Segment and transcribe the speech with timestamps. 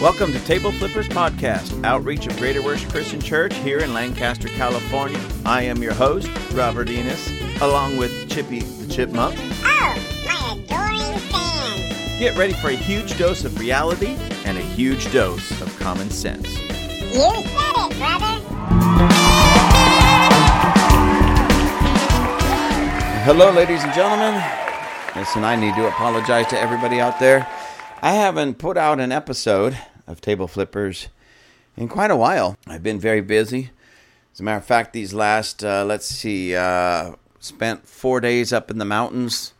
[0.00, 5.20] Welcome to Table Flippers Podcast, outreach of Greater Worship Christian Church here in Lancaster, California.
[5.44, 7.28] I am your host, Robert Enos,
[7.60, 9.36] along with Chippy the Chipmunk.
[9.64, 12.20] Oh, my adoring fans.
[12.20, 16.48] Get ready for a huge dose of reality and a huge dose of common sense.
[16.48, 18.38] You said it, brother.
[23.24, 24.40] Hello, ladies and gentlemen.
[25.16, 27.48] Listen, I need to apologize to everybody out there.
[28.00, 31.08] I haven't put out an episode of Table Flippers
[31.76, 32.56] in quite a while.
[32.64, 33.70] I've been very busy.
[34.32, 38.70] As a matter of fact, these last, uh, let's see, uh, spent four days up
[38.70, 39.52] in the mountains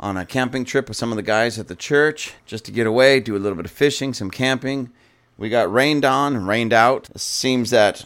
[0.00, 2.88] on a camping trip with some of the guys at the church just to get
[2.88, 4.90] away, do a little bit of fishing, some camping.
[5.38, 7.08] We got rained on rained out.
[7.10, 8.04] It seems that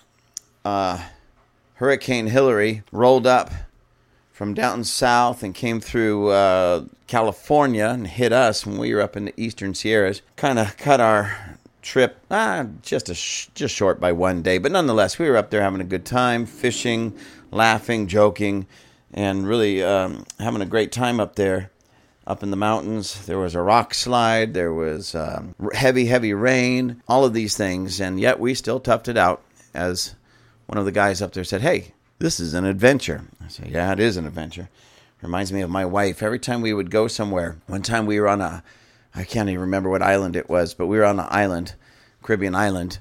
[0.63, 1.03] uh,
[1.77, 3.51] Hurricane Hilary rolled up
[4.41, 9.15] from down south and came through uh, California and hit us when we were up
[9.15, 10.23] in the eastern Sierras.
[10.37, 14.73] Kind of cut our trip ah, just a sh- just short by one day, but
[14.73, 17.15] nonetheless, we were up there having a good time, fishing,
[17.51, 18.67] laughing, joking,
[19.13, 21.71] and really um, having a great time up there.
[22.27, 27.03] Up in the mountains, there was a rock slide, there was um, heavy, heavy rain,
[27.07, 29.43] all of these things, and yet we still toughed it out.
[29.75, 30.15] As
[30.65, 33.93] one of the guys up there said, "Hey, this is an adventure." I said, "Yeah,
[33.93, 34.69] it is an adventure."
[35.23, 36.23] Reminds me of my wife.
[36.23, 38.63] Every time we would go somewhere, one time we were on a,
[39.15, 41.75] I can't even remember what island it was, but we were on an island,
[42.23, 43.01] Caribbean island,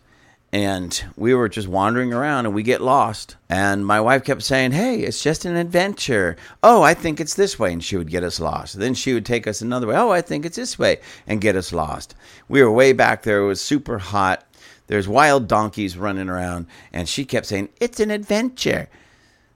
[0.52, 3.36] and we were just wandering around and we get lost.
[3.50, 6.36] And my wife kept saying, Hey, it's just an adventure.
[6.64, 7.72] Oh, I think it's this way.
[7.72, 8.80] And she would get us lost.
[8.80, 9.96] Then she would take us another way.
[9.96, 12.16] Oh, I think it's this way and get us lost.
[12.48, 13.42] We were way back there.
[13.42, 14.44] It was super hot.
[14.88, 16.66] There's wild donkeys running around.
[16.92, 18.90] And she kept saying, It's an adventure.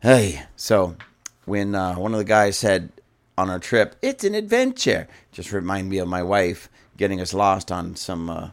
[0.04, 0.98] Hey, so
[1.46, 2.92] when uh, one of the guys said
[3.38, 7.72] on our trip, "It's an adventure," just remind me of my wife getting us lost
[7.72, 8.50] on some uh,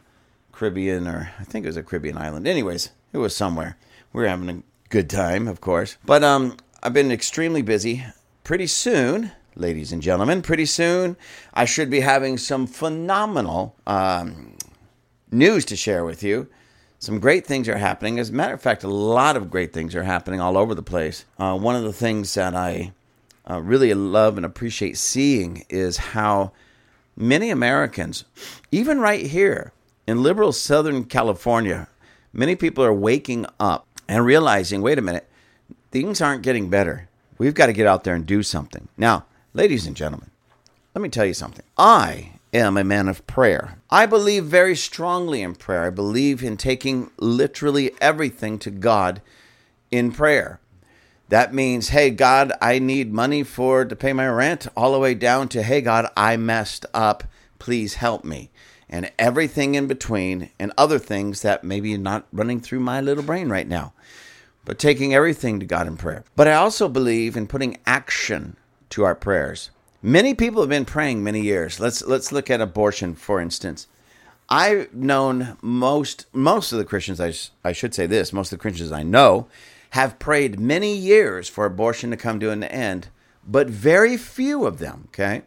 [0.53, 2.47] Caribbean or I think it was a Caribbean island.
[2.47, 3.75] Anyways, it was somewhere.
[4.13, 5.97] We were having a good time, of course.
[6.05, 8.05] But um, I've been extremely busy.
[8.45, 11.17] Pretty soon, ladies and gentlemen, pretty soon
[11.53, 14.53] I should be having some phenomenal um,
[15.33, 16.47] news to share with you.
[17.01, 18.19] Some great things are happening.
[18.19, 20.83] As a matter of fact, a lot of great things are happening all over the
[20.83, 21.25] place.
[21.39, 22.93] Uh, one of the things that I
[23.49, 26.51] uh, really love and appreciate seeing is how
[27.17, 28.25] many Americans,
[28.71, 29.73] even right here
[30.05, 31.87] in liberal Southern California,
[32.33, 35.27] many people are waking up and realizing wait a minute,
[35.89, 37.09] things aren't getting better.
[37.39, 38.89] We've got to get out there and do something.
[38.95, 39.25] Now,
[39.55, 40.29] ladies and gentlemen,
[40.93, 41.65] let me tell you something.
[41.79, 43.77] I am a man of prayer.
[43.89, 45.85] I believe very strongly in prayer.
[45.85, 49.21] I believe in taking literally everything to God
[49.89, 50.59] in prayer.
[51.29, 55.13] That means, hey God, I need money for to pay my rent, all the way
[55.13, 57.23] down to, hey God, I messed up.
[57.57, 58.51] Please help me.
[58.89, 63.47] And everything in between and other things that maybe not running through my little brain
[63.47, 63.93] right now.
[64.65, 66.25] But taking everything to God in prayer.
[66.35, 68.57] But I also believe in putting action
[68.89, 69.71] to our prayers.
[70.03, 71.79] Many people have been praying many years.
[71.79, 73.87] Let's let's look at abortion for instance.
[74.49, 78.61] I've known most most of the Christians I, I should say this, most of the
[78.61, 79.47] Christians I know
[79.91, 83.09] have prayed many years for abortion to come to an end,
[83.45, 85.43] but very few of them, okay?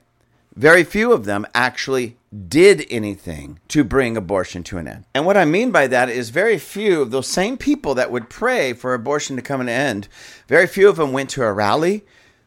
[0.54, 2.16] Very few of them actually
[2.48, 5.04] did anything to bring abortion to an end.
[5.14, 8.30] And what I mean by that is very few of those same people that would
[8.30, 10.06] pray for abortion to come to an end,
[10.46, 12.04] very few of them went to a rally,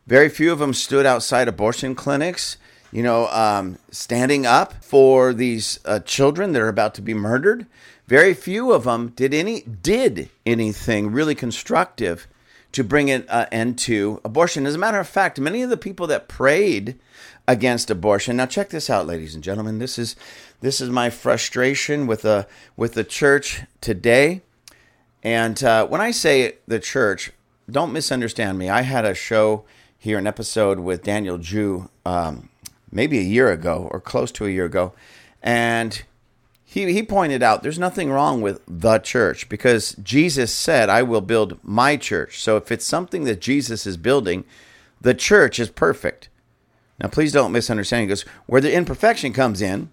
[0.07, 2.57] very few of them stood outside abortion clinics,
[2.91, 7.67] you know, um, standing up for these uh, children that are about to be murdered.
[8.07, 12.25] Very few of them did any did anything really constructive
[12.71, 14.65] to bring an uh, end to abortion.
[14.65, 16.97] As a matter of fact, many of the people that prayed
[17.45, 18.37] against abortion.
[18.37, 19.79] Now, check this out, ladies and gentlemen.
[19.79, 20.15] This is
[20.61, 22.47] this is my frustration with the
[22.77, 24.41] with the church today.
[25.21, 27.31] And uh, when I say the church,
[27.69, 28.69] don't misunderstand me.
[28.69, 29.65] I had a show
[29.97, 32.49] here, an episode with Daniel Jew, um,
[32.91, 34.93] maybe a year ago or close to a year ago,
[35.41, 36.03] and
[36.63, 41.21] he, he pointed out there's nothing wrong with the church because Jesus said, I will
[41.21, 42.41] build my church.
[42.41, 44.43] So if it's something that Jesus is building,
[44.99, 46.29] the church is perfect.
[46.99, 48.01] Now, please don't misunderstand.
[48.01, 49.89] He goes, where the imperfection comes in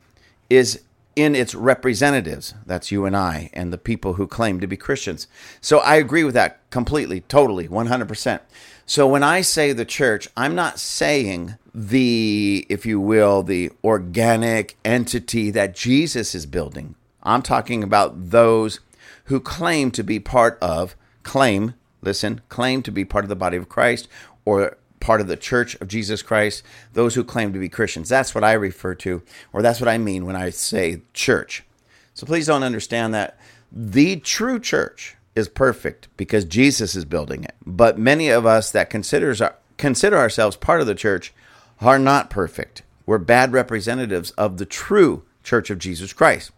[0.51, 0.83] is
[1.17, 2.55] in its representatives.
[2.67, 5.29] That's you and I and the people who claim to be Christians.
[5.61, 8.41] So I agree with that completely, totally, 100%.
[8.87, 14.77] So when I say the church, I'm not saying the, if you will, the organic
[14.85, 16.95] entity that Jesus is building.
[17.23, 18.81] I'm talking about those
[19.25, 23.57] who claim to be part of, claim, listen, claim to be part of the body
[23.57, 24.07] of Christ
[24.45, 28.11] or part of the church of Jesus Christ, those who claim to be Christians.
[28.11, 29.23] That's what I refer to,
[29.53, 31.65] or that's what I mean when I say church.
[32.13, 33.39] So please don't understand that
[33.73, 37.55] the true church is perfect because Jesus is building it.
[37.67, 41.33] But many of us that considers our, consider ourselves part of the church
[41.81, 42.83] are not perfect.
[43.07, 46.53] We're bad representatives of the true church of Jesus Christ.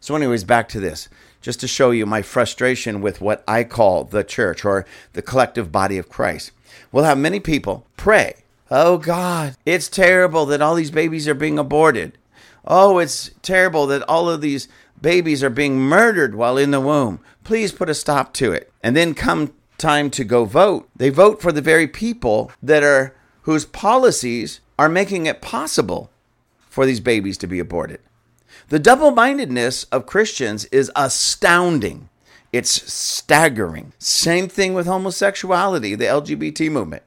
[0.00, 1.08] So, anyways, back to this,
[1.40, 5.70] just to show you my frustration with what I call the church or the collective
[5.70, 6.50] body of Christ.
[6.90, 8.34] We'll have many people pray,
[8.70, 12.16] Oh God, it's terrible that all these babies are being aborted.
[12.66, 14.66] Oh, it's terrible that all of these
[14.98, 17.20] babies are being murdered while in the womb.
[17.44, 18.72] Please put a stop to it.
[18.82, 23.16] And then come time to go vote, they vote for the very people that are
[23.42, 26.10] whose policies are making it possible
[26.68, 28.00] for these babies to be aborted.
[28.68, 32.08] The double mindedness of Christians is astounding.
[32.52, 33.92] It's staggering.
[33.98, 37.02] Same thing with homosexuality, the LGBT movement.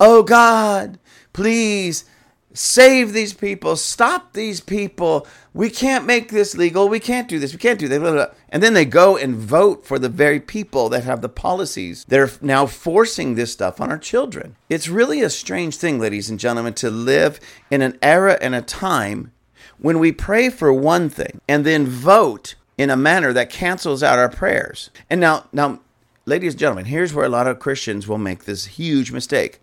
[0.00, 0.98] Oh God,
[1.32, 2.04] please
[2.52, 5.26] save these people, stop these people.
[5.54, 6.88] We can't make this legal.
[6.88, 7.52] We can't do this.
[7.52, 8.34] We can't do that.
[8.48, 12.18] And then they go and vote for the very people that have the policies that
[12.18, 14.56] are now forcing this stuff on our children.
[14.68, 18.62] It's really a strange thing, ladies and gentlemen, to live in an era and a
[18.62, 19.32] time
[19.78, 24.18] when we pray for one thing and then vote in a manner that cancels out
[24.18, 24.90] our prayers.
[25.08, 25.80] And now, now,
[26.26, 29.60] ladies and gentlemen, here's where a lot of Christians will make this huge mistake.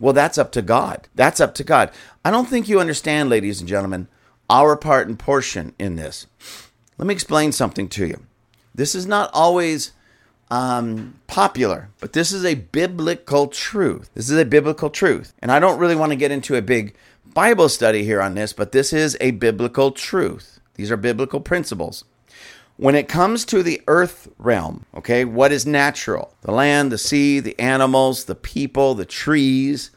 [0.00, 1.08] Well, that's up to God.
[1.14, 1.90] That's up to God.
[2.24, 4.08] I don't think you understand, ladies and gentlemen,
[4.48, 6.26] our part and portion in this.
[6.96, 8.22] Let me explain something to you.
[8.74, 9.92] This is not always
[10.50, 14.10] um, popular, but this is a biblical truth.
[14.14, 15.34] This is a biblical truth.
[15.40, 16.94] And I don't really want to get into a big
[17.34, 20.60] Bible study here on this, but this is a biblical truth.
[20.74, 22.04] These are biblical principles.
[22.78, 26.32] When it comes to the earth realm, okay, what is natural?
[26.42, 29.90] The land, the sea, the animals, the people, the trees,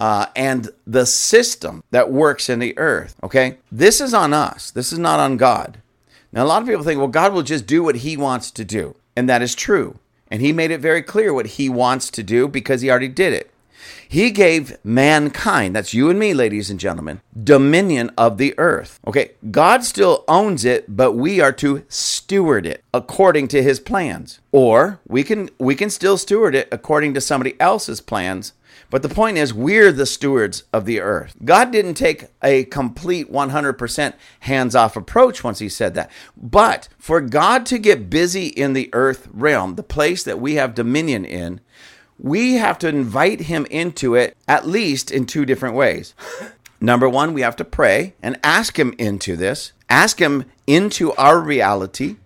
[0.00, 3.58] uh, and the system that works in the earth, okay?
[3.70, 4.70] This is on us.
[4.70, 5.82] This is not on God.
[6.32, 8.64] Now, a lot of people think, well, God will just do what he wants to
[8.64, 8.96] do.
[9.14, 9.98] And that is true.
[10.28, 13.34] And he made it very clear what he wants to do because he already did
[13.34, 13.50] it.
[14.14, 19.00] He gave mankind, that's you and me, ladies and gentlemen, dominion of the earth.
[19.04, 24.38] Okay, God still owns it, but we are to steward it according to his plans.
[24.52, 28.52] Or we can we can still steward it according to somebody else's plans.
[28.88, 31.34] But the point is, we're the stewards of the earth.
[31.44, 36.08] God didn't take a complete 100% hands off approach once he said that.
[36.36, 40.76] But for God to get busy in the earth realm, the place that we have
[40.76, 41.60] dominion in,
[42.18, 46.14] we have to invite him into it at least in two different ways.
[46.80, 51.40] Number one, we have to pray and ask him into this, ask him into our
[51.40, 52.16] reality,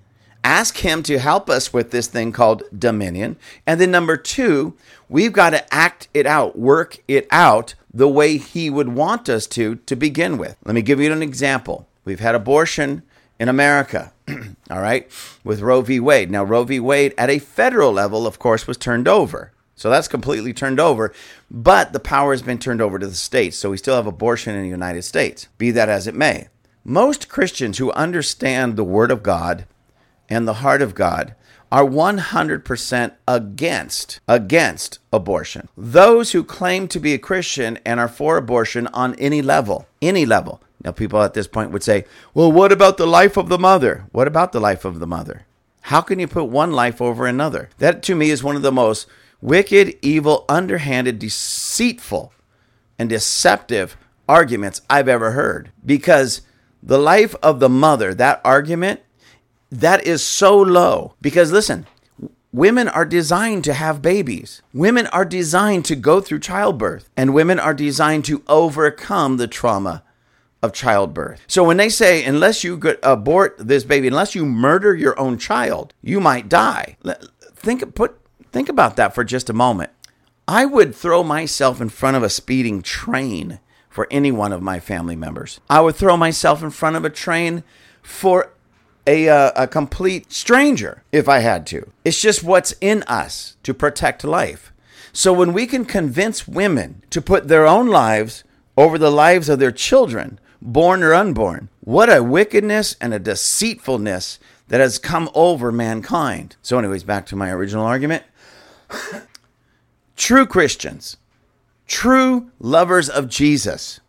[0.43, 3.37] ask him to help us with this thing called dominion.
[3.67, 4.75] And then number two,
[5.09, 9.47] we've got to act it out, work it out the way he would want us
[9.49, 10.57] to to begin with.
[10.65, 11.87] Let me give you an example.
[12.05, 13.03] We've had abortion
[13.39, 14.13] in America,
[14.71, 15.11] all right,
[15.45, 16.01] with Roe v.
[16.01, 16.31] Wade.
[16.31, 16.81] Now, Roe v.
[16.81, 19.53] Wade at a federal level, of course, was turned over.
[19.79, 21.15] So that's completely turned over,
[21.49, 23.57] but the power has been turned over to the states.
[23.57, 26.49] So we still have abortion in the United States, be that as it may.
[26.85, 29.67] Most Christians who understand the Word of God
[30.29, 31.37] and the heart of God
[31.71, 35.69] are 100% against against abortion.
[35.77, 40.27] Those who claim to be a Christian and are for abortion on any level, any
[40.27, 40.61] level.
[40.83, 42.05] Now people at this point would say,
[42.35, 44.07] "Well, what about the life of the mother?
[44.11, 45.43] What about the life of the mother?
[45.83, 48.73] How can you put one life over another?" That to me is one of the
[48.73, 49.07] most
[49.41, 52.33] wicked, evil, underhanded, deceitful,
[52.99, 53.97] and deceptive
[54.29, 55.71] arguments I've ever heard.
[55.85, 56.43] Because
[56.83, 59.01] the life of the mother, that argument,
[59.71, 61.15] that is so low.
[61.21, 61.87] Because listen,
[62.53, 64.63] women are designed to have babies.
[64.73, 70.03] Women are designed to go through childbirth, and women are designed to overcome the trauma
[70.63, 71.41] of childbirth.
[71.47, 75.95] So when they say, unless you abort this baby, unless you murder your own child,
[76.03, 76.97] you might die.
[77.55, 78.18] Think, put
[78.53, 79.91] Think about that for just a moment.
[80.47, 84.81] I would throw myself in front of a speeding train for any one of my
[84.81, 85.61] family members.
[85.69, 87.65] I would throw myself in front of a train
[88.03, 88.53] for
[89.07, 91.91] a, uh, a complete stranger if I had to.
[92.05, 94.73] It's just what's in us to protect life.
[95.13, 98.45] So when we can convince women to put their own lives
[98.77, 104.39] over the lives of their children, born or unborn, what a wickedness and a deceitfulness
[104.69, 106.57] that has come over mankind.
[106.63, 108.23] So, anyways, back to my original argument.
[110.17, 111.17] true Christians,
[111.87, 114.01] true lovers of Jesus,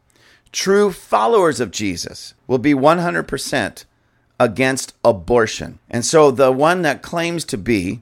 [0.51, 3.86] true followers of Jesus will be 100%
[4.39, 5.80] against abortion.
[5.89, 8.01] And so the one that claims to be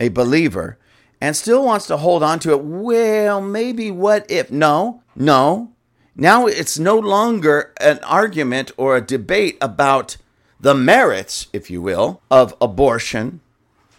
[0.00, 0.78] a believer
[1.20, 4.50] and still wants to hold on to it, well, maybe what if?
[4.50, 5.72] No, no.
[6.16, 10.16] Now it's no longer an argument or a debate about
[10.64, 13.42] the merits, if you will, of abortion.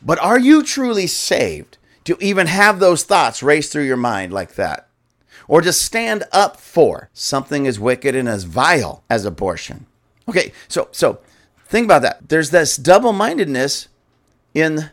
[0.02, 4.56] But are you truly saved to even have those thoughts race through your mind like
[4.56, 4.88] that?
[5.48, 9.86] Or to stand up for something as wicked and as vile as abortion?
[10.28, 11.20] Okay, so so
[11.68, 12.30] think about that.
[12.30, 13.88] There's this double-mindedness
[14.56, 14.90] in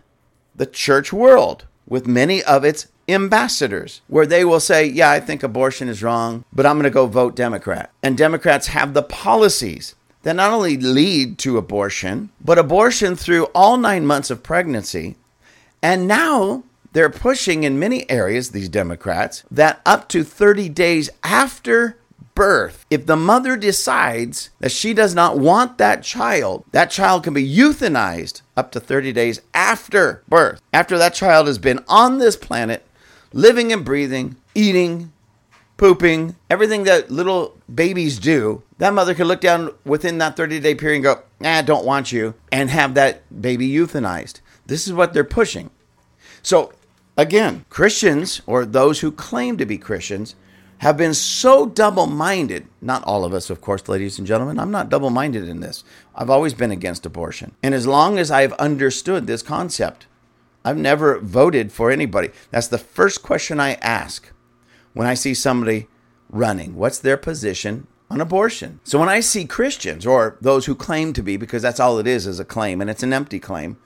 [0.54, 5.42] the church world with many of its ambassadors where they will say, Yeah, I think
[5.42, 7.90] abortion is wrong, but I'm going to go vote Democrat.
[8.02, 13.76] And Democrats have the policies that not only lead to abortion, but abortion through all
[13.76, 15.16] nine months of pregnancy.
[15.82, 16.62] And now
[16.92, 21.96] they're pushing in many areas, these Democrats, that up to 30 days after
[22.34, 27.34] birth, if the mother decides that she does not want that child, that child can
[27.34, 30.60] be euthanized up to 30 days after birth.
[30.72, 32.86] After that child has been on this planet,
[33.32, 35.12] living and breathing, eating,
[35.82, 40.76] pooping, everything that little babies do, that mother could look down within that 30 day
[40.76, 44.42] period and go, nah, I don't want you, and have that baby euthanized.
[44.64, 45.70] This is what they're pushing.
[46.40, 46.72] So,
[47.16, 50.36] again, Christians, or those who claim to be Christians,
[50.78, 52.68] have been so double minded.
[52.80, 54.60] Not all of us, of course, ladies and gentlemen.
[54.60, 55.82] I'm not double minded in this.
[56.14, 57.56] I've always been against abortion.
[57.60, 60.06] And as long as I've understood this concept,
[60.64, 62.30] I've never voted for anybody.
[62.52, 64.31] That's the first question I ask
[64.92, 65.88] when I see somebody
[66.28, 66.74] running.
[66.74, 68.80] What's their position on abortion?
[68.84, 72.06] So when I see Christians or those who claim to be, because that's all it
[72.06, 73.76] is, is a claim, and it's an empty claim,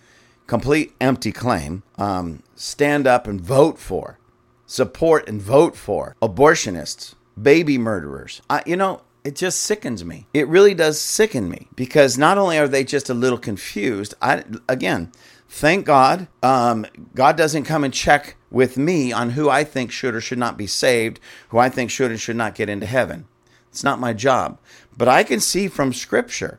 [0.47, 4.19] complete empty claim, um, stand up and vote for
[4.67, 8.43] support and vote for abortionists, baby murderers.
[8.51, 10.27] I, you know, it just sickens me.
[10.35, 14.45] It really does sicken me because not only are they just a little confused, I
[14.69, 15.13] again,
[15.49, 20.15] thank God, um, God doesn't come and check with me on who I think should
[20.15, 23.27] or should not be saved, who I think should and should not get into heaven.
[23.71, 24.59] It's not my job.
[24.97, 26.59] But I can see from Scripture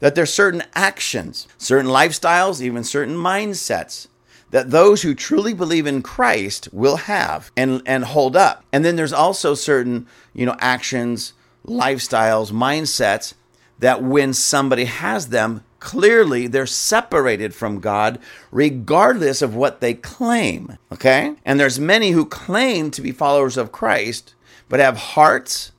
[0.00, 4.08] that there's certain actions, certain lifestyles, even certain mindsets
[4.50, 8.64] that those who truly believe in Christ will have and, and hold up.
[8.72, 11.34] And then there's also certain, you know, actions,
[11.66, 13.34] lifestyles, mindsets
[13.78, 18.18] that when somebody has them, clearly they're separated from God
[18.50, 20.78] regardless of what they claim.
[20.92, 21.34] Okay?
[21.44, 24.34] And there's many who claim to be followers of Christ,
[24.68, 25.72] but have hearts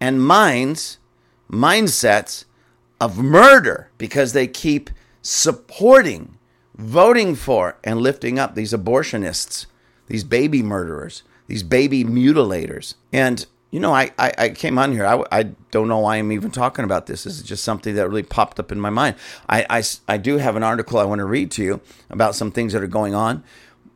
[0.00, 0.98] and minds,
[1.50, 2.44] mindsets
[3.00, 4.90] of murder because they keep
[5.22, 6.38] supporting
[6.76, 9.66] voting for and lifting up these abortionists,
[10.06, 12.94] these baby murderers, these baby mutilators.
[13.12, 15.04] And, you know, I, I, I came on here.
[15.04, 17.24] I, I don't know why I'm even talking about this.
[17.24, 19.16] This is just something that really popped up in my mind.
[19.48, 22.52] I, I, I do have an article I want to read to you about some
[22.52, 23.42] things that are going on,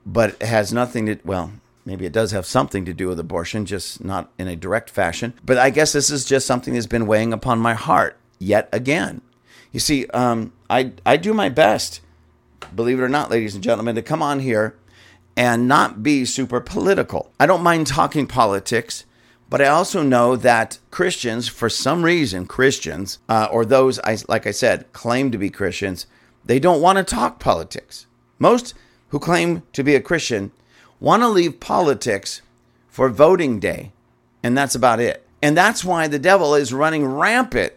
[0.05, 1.53] but it has nothing to, well,
[1.85, 5.33] maybe it does have something to do with abortion, just not in a direct fashion.
[5.45, 9.21] But I guess this is just something that's been weighing upon my heart yet again.
[9.71, 12.01] You see, um, I, I do my best
[12.75, 14.77] believe it or not, ladies and gentlemen, to come on here
[15.37, 17.31] and not be super political.
[17.39, 19.05] I don't mind talking politics,
[19.49, 24.47] but I also know that Christians, for some reason, Christians, uh, or those, I, like
[24.47, 26.07] I said, claim to be Christians,
[26.45, 28.07] they don't want to talk politics.
[28.39, 28.75] Most
[29.09, 30.53] who claim to be a Christian
[31.01, 32.43] want to leave politics
[32.89, 33.93] for voting day,
[34.43, 35.27] and that's about it.
[35.41, 37.73] And that's why the devil is running rampant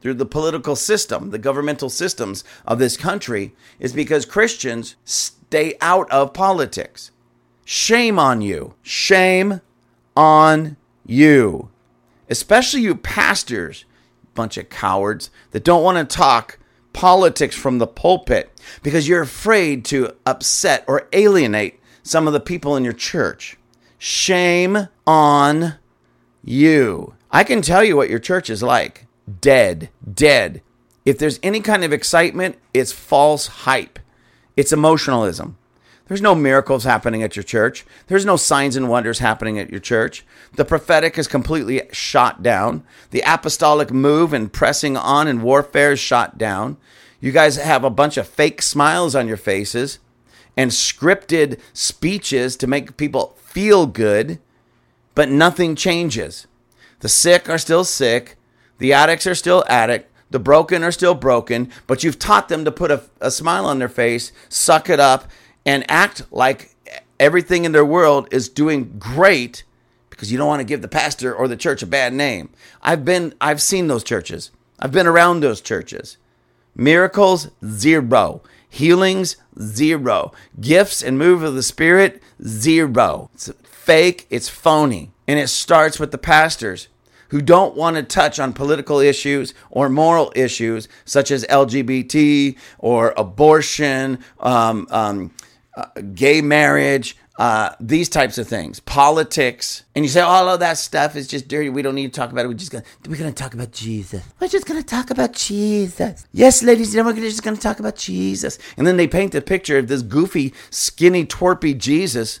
[0.00, 6.10] through the political system, the governmental systems of this country, is because Christians stay out
[6.10, 7.10] of politics.
[7.64, 8.74] Shame on you.
[8.82, 9.62] Shame
[10.16, 11.70] on you.
[12.28, 13.84] Especially you pastors,
[14.34, 16.58] bunch of cowards that don't want to talk
[16.92, 18.50] politics from the pulpit
[18.82, 23.56] because you're afraid to upset or alienate some of the people in your church.
[23.98, 25.74] Shame on
[26.42, 27.14] you.
[27.30, 29.06] I can tell you what your church is like
[29.40, 30.62] dead, dead.
[31.04, 33.98] If there's any kind of excitement, it's false hype.
[34.56, 35.56] It's emotionalism.
[36.06, 37.86] There's no miracles happening at your church.
[38.08, 40.24] There's no signs and wonders happening at your church.
[40.54, 42.84] The prophetic is completely shot down.
[43.10, 46.76] The apostolic move and pressing on in warfare is shot down.
[47.20, 49.98] You guys have a bunch of fake smiles on your faces
[50.58, 54.38] and scripted speeches to make people feel good,
[55.14, 56.46] but nothing changes.
[57.00, 58.36] The sick are still sick.
[58.78, 60.10] The addicts are still addict.
[60.30, 63.78] The broken are still broken, but you've taught them to put a, a smile on
[63.78, 65.30] their face, suck it up,
[65.66, 66.74] and act like
[67.18, 69.64] everything in their world is doing great
[70.10, 72.50] because you don't want to give the pastor or the church a bad name.
[72.82, 74.50] I've been I've seen those churches.
[74.78, 76.18] I've been around those churches.
[76.74, 78.42] Miracles zero.
[78.68, 80.32] Healings zero.
[80.60, 83.30] Gifts and move of the spirit zero.
[83.34, 85.12] It's fake, it's phony.
[85.26, 86.88] And it starts with the pastors
[87.28, 93.14] who don't want to touch on political issues or moral issues such as LGBT or
[93.16, 95.30] abortion, um, um,
[95.76, 100.78] uh, gay marriage, uh, these types of things, politics, and you say all of that
[100.78, 101.68] stuff is just dirty.
[101.68, 102.48] We don't need to talk about it.
[102.48, 104.22] We're just gonna we're gonna talk about Jesus.
[104.40, 106.26] We're just gonna talk about Jesus.
[106.32, 108.58] Yes, ladies and gentlemen, we're just gonna talk about Jesus.
[108.76, 112.40] And then they paint the picture of this goofy, skinny, twerpy Jesus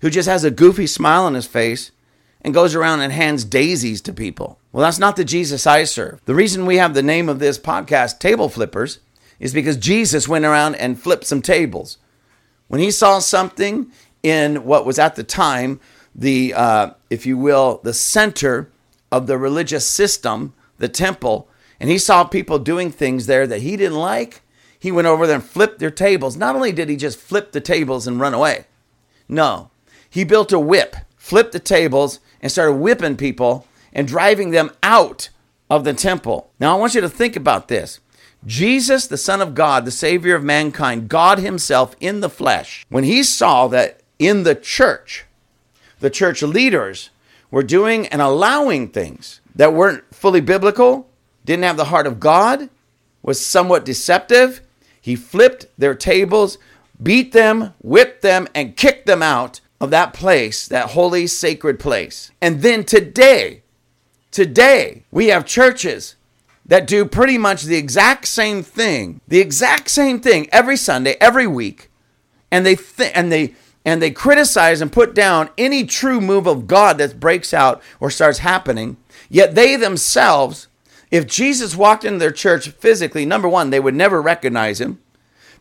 [0.00, 1.92] who just has a goofy smile on his face
[2.42, 4.58] and goes around and hands daisies to people.
[4.72, 6.20] Well, that's not the Jesus I serve.
[6.26, 8.98] The reason we have the name of this podcast, Table Flippers,
[9.38, 11.98] is because Jesus went around and flipped some tables.
[12.68, 13.90] When he saw something
[14.22, 15.80] in what was at the time
[16.14, 18.70] the, uh, if you will, the center
[19.12, 23.76] of the religious system, the temple, and he saw people doing things there that he
[23.76, 24.42] didn't like,
[24.78, 26.36] he went over there and flipped their tables.
[26.36, 28.64] Not only did he just flip the tables and run away,
[29.28, 29.70] no,
[30.08, 35.28] he built a whip, flipped the tables, and started whipping people and driving them out
[35.68, 36.50] of the temple.
[36.60, 38.00] Now, I want you to think about this.
[38.46, 43.02] Jesus, the Son of God, the Savior of mankind, God Himself in the flesh, when
[43.02, 45.24] He saw that in the church,
[45.98, 47.10] the church leaders
[47.50, 51.08] were doing and allowing things that weren't fully biblical,
[51.44, 52.68] didn't have the heart of God,
[53.22, 54.60] was somewhat deceptive.
[55.00, 56.58] He flipped their tables,
[57.02, 62.30] beat them, whipped them, and kicked them out of that place, that holy, sacred place.
[62.40, 63.62] And then today,
[64.30, 66.14] today, we have churches
[66.68, 71.46] that do pretty much the exact same thing, the exact same thing every Sunday, every
[71.46, 71.90] week.
[72.50, 73.54] And they th- and they
[73.84, 78.10] and they criticize and put down any true move of God that breaks out or
[78.10, 78.96] starts happening.
[79.28, 80.66] Yet they themselves,
[81.10, 85.00] if Jesus walked into their church physically, number one, they would never recognize him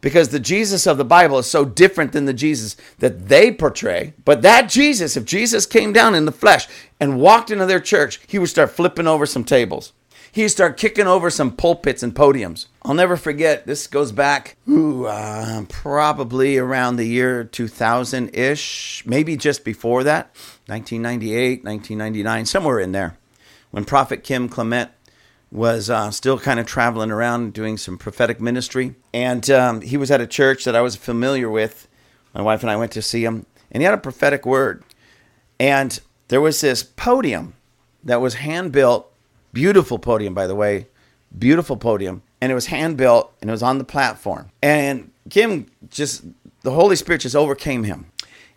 [0.01, 4.13] because the Jesus of the Bible is so different than the Jesus that they portray.
[4.23, 6.67] But that Jesus, if Jesus came down in the flesh
[6.99, 9.93] and walked into their church, he would start flipping over some tables
[10.35, 12.67] he'd start kicking over some pulpits and podiums.
[12.83, 19.37] I'll never forget, this goes back ooh, uh, probably around the year 2000 ish, maybe
[19.37, 20.35] just before that,
[20.67, 23.17] 1998, 1999, somewhere in there,
[23.71, 24.91] when Prophet Kim Clement
[25.51, 28.95] was uh, still kind of traveling around doing some prophetic ministry.
[29.13, 31.87] And um, he was at a church that I was familiar with.
[32.33, 34.83] My wife and I went to see him, and he had a prophetic word.
[35.61, 37.53] And there was this podium
[38.03, 39.14] that was hand built
[39.55, 40.87] Beautiful podium, by the way.
[41.39, 42.21] Beautiful podium.
[42.41, 44.51] And it was hand built and it was on the platform.
[44.61, 46.25] And Kim just,
[46.61, 48.07] the Holy Spirit just overcame him.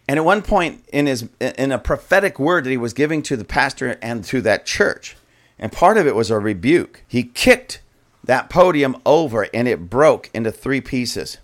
[0.09, 3.37] And at one point in his in a prophetic word that he was giving to
[3.37, 5.17] the pastor and to that church,
[5.57, 7.05] and part of it was a rebuke.
[7.07, 7.81] He kicked
[8.25, 11.39] that podium over and it broke into three pieces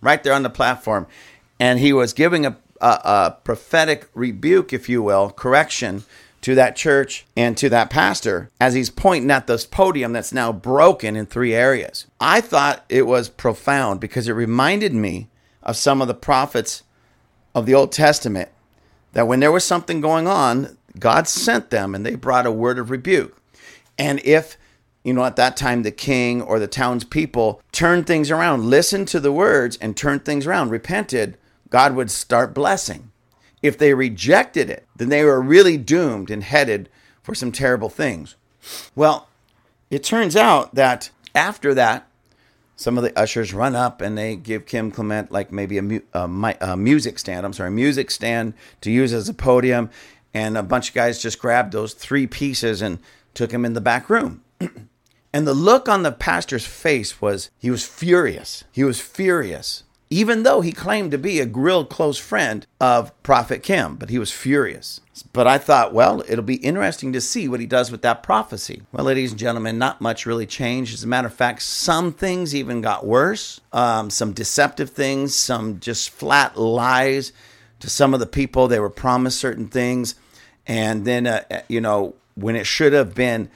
[0.00, 1.06] right there on the platform.
[1.60, 6.02] And he was giving a, a, a prophetic rebuke, if you will, correction
[6.42, 10.52] to that church and to that pastor as he's pointing at this podium that's now
[10.52, 12.06] broken in three areas.
[12.20, 15.28] I thought it was profound because it reminded me
[15.62, 16.82] of some of the prophets
[17.54, 18.48] of the Old Testament
[19.12, 22.78] that when there was something going on, God sent them and they brought a word
[22.78, 23.36] of rebuke.
[23.98, 24.56] And if
[25.02, 29.20] you know, at that time, the king or the townspeople turned things around, listened to
[29.20, 31.38] the words, and turned things around, repented,
[31.70, 33.09] God would start blessing.
[33.62, 36.88] If they rejected it, then they were really doomed and headed
[37.22, 38.36] for some terrible things.
[38.94, 39.28] Well,
[39.90, 42.06] it turns out that after that,
[42.76, 46.00] some of the ushers run up and they give Kim Clement like maybe a, mu-
[46.14, 47.44] a, a music stand.
[47.44, 49.90] I'm sorry, a music stand to use as a podium.
[50.32, 52.98] And a bunch of guys just grabbed those three pieces and
[53.34, 54.42] took him in the back room.
[55.32, 58.64] and the look on the pastor's face was he was furious.
[58.72, 63.62] He was furious even though he claimed to be a real close friend of Prophet
[63.62, 65.00] Kim, but he was furious.
[65.32, 68.82] But I thought, well, it'll be interesting to see what he does with that prophecy.
[68.90, 70.94] Well, ladies and gentlemen, not much really changed.
[70.94, 73.60] As a matter of fact, some things even got worse.
[73.72, 77.32] Um, some deceptive things, some just flat lies
[77.78, 78.66] to some of the people.
[78.66, 80.16] They were promised certain things.
[80.66, 83.48] And then, uh, uh you know, when it should have been,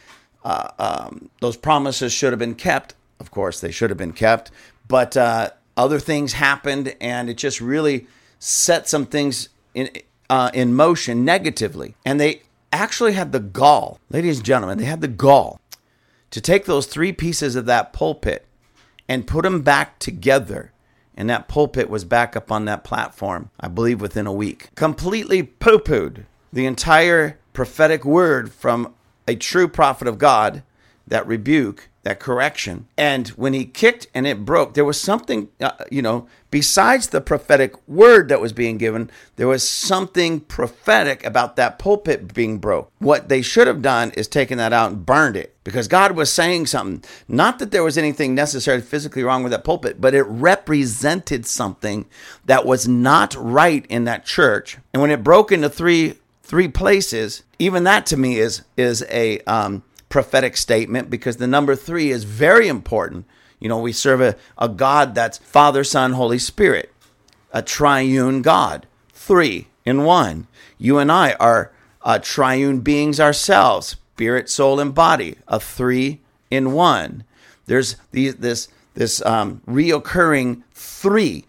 [0.45, 2.95] uh, um, those promises should have been kept.
[3.19, 4.53] Of course, they should have been kept.
[4.87, 8.07] But, uh, other things happened, and it just really
[8.39, 9.91] set some things in
[10.31, 11.95] uh, in motion negatively.
[12.05, 15.61] And they actually had the gall, ladies and gentlemen, they had the gall
[16.31, 18.47] to take those three pieces of that pulpit
[19.09, 20.73] and put them back together.
[21.17, 24.75] And that pulpit was back up on that platform, I believe, within a week.
[24.75, 28.95] Completely poo pooed the entire prophetic word from
[29.29, 30.63] a true prophet of God
[31.07, 32.87] that rebuke, that correction.
[32.97, 37.21] And when he kicked and it broke, there was something, uh, you know, besides the
[37.21, 42.91] prophetic word that was being given, there was something prophetic about that pulpit being broke.
[42.99, 46.33] What they should have done is taken that out and burned it because God was
[46.33, 47.03] saying something.
[47.27, 52.07] Not that there was anything necessarily physically wrong with that pulpit, but it represented something
[52.45, 54.79] that was not right in that church.
[54.93, 59.41] And when it broke into three three places, even that to me is is a
[59.41, 59.83] um,
[60.15, 63.27] prophetic statement because the number three is very important.
[63.59, 66.93] You know, we serve a, a God that's Father, Son, Holy Spirit,
[67.53, 70.47] a triune God, three in one.
[70.79, 71.73] You and I are
[72.03, 77.25] uh, triune beings ourselves, spirit, soul, and body, a three in one.
[77.67, 81.45] There's the, this this um, reoccurring three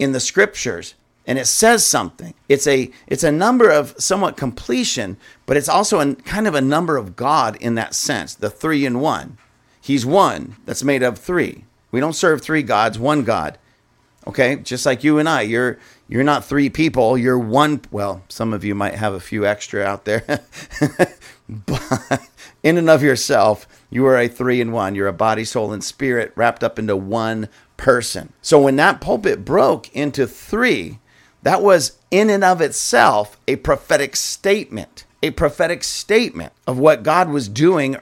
[0.00, 0.94] in the scriptures
[1.28, 2.32] and it says something.
[2.48, 6.62] It's a it's a number of somewhat completion, but it's also a kind of a
[6.62, 8.34] number of God in that sense.
[8.34, 9.36] The three in one.
[9.78, 11.64] He's one that's made of three.
[11.90, 13.58] We don't serve three gods, one God.
[14.26, 17.18] Okay, just like you and I, you're you're not three people.
[17.18, 17.82] You're one.
[17.90, 20.24] Well, some of you might have a few extra out there,
[21.48, 22.22] but
[22.62, 24.94] in and of yourself, you are a three in one.
[24.94, 28.32] You're a body, soul, and spirit wrapped up into one person.
[28.40, 31.00] So when that pulpit broke into three,
[31.42, 37.28] that was in and of itself a prophetic statement, a prophetic statement of what God
[37.28, 37.96] was doing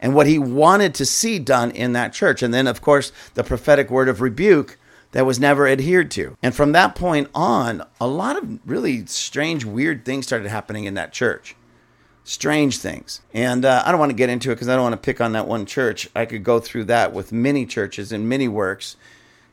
[0.00, 2.42] and what he wanted to see done in that church.
[2.42, 4.78] And then, of course, the prophetic word of rebuke
[5.12, 6.36] that was never adhered to.
[6.42, 10.94] And from that point on, a lot of really strange, weird things started happening in
[10.94, 11.54] that church.
[12.24, 13.20] Strange things.
[13.32, 15.20] And uh, I don't want to get into it because I don't want to pick
[15.20, 16.08] on that one church.
[16.16, 18.96] I could go through that with many churches and many works.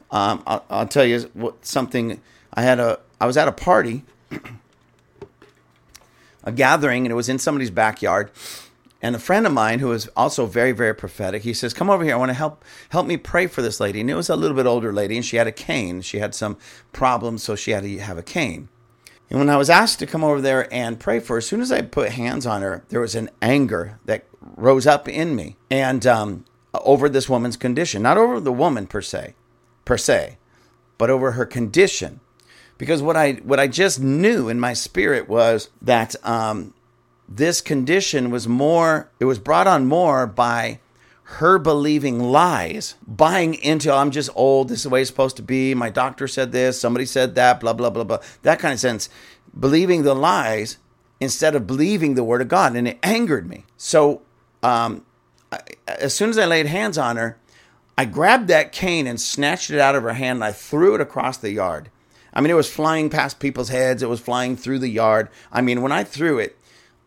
[0.09, 2.19] Um, I'll, I'll, tell you something.
[2.53, 4.03] I had a I was at a party,
[6.43, 8.31] a gathering, and it was in somebody's backyard.
[8.99, 12.03] And a friend of mine who was also very, very prophetic, he says, "Come over
[12.03, 12.15] here.
[12.15, 14.57] I want to help help me pray for this lady." And it was a little
[14.57, 16.01] bit older lady, and she had a cane.
[16.01, 16.57] She had some
[16.93, 18.69] problems, so she had to have a cane.
[19.29, 21.61] And when I was asked to come over there and pray for her, as soon
[21.61, 24.25] as I put hands on her, there was an anger that
[24.57, 29.01] rose up in me, and um, over this woman's condition, not over the woman per
[29.01, 29.35] se,
[29.85, 30.39] per se,
[30.97, 32.19] but over her condition
[32.81, 36.73] because what I what I just knew in my spirit was that um,
[37.29, 40.79] this condition was more it was brought on more by
[41.23, 45.43] her believing lies, buying into I'm just old, this is the way it's supposed to
[45.43, 45.75] be.
[45.75, 48.17] My doctor said this, somebody said that, blah blah blah blah.
[48.41, 49.09] That kind of sense,
[49.59, 50.79] believing the lies
[51.19, 53.65] instead of believing the word of God, and it angered me.
[53.77, 54.23] So
[54.63, 55.05] um,
[55.51, 57.37] I, as soon as I laid hands on her,
[57.95, 61.01] I grabbed that cane and snatched it out of her hand and I threw it
[61.01, 61.91] across the yard.
[62.33, 64.01] I mean, it was flying past people's heads.
[64.01, 65.29] It was flying through the yard.
[65.51, 66.57] I mean, when I threw it,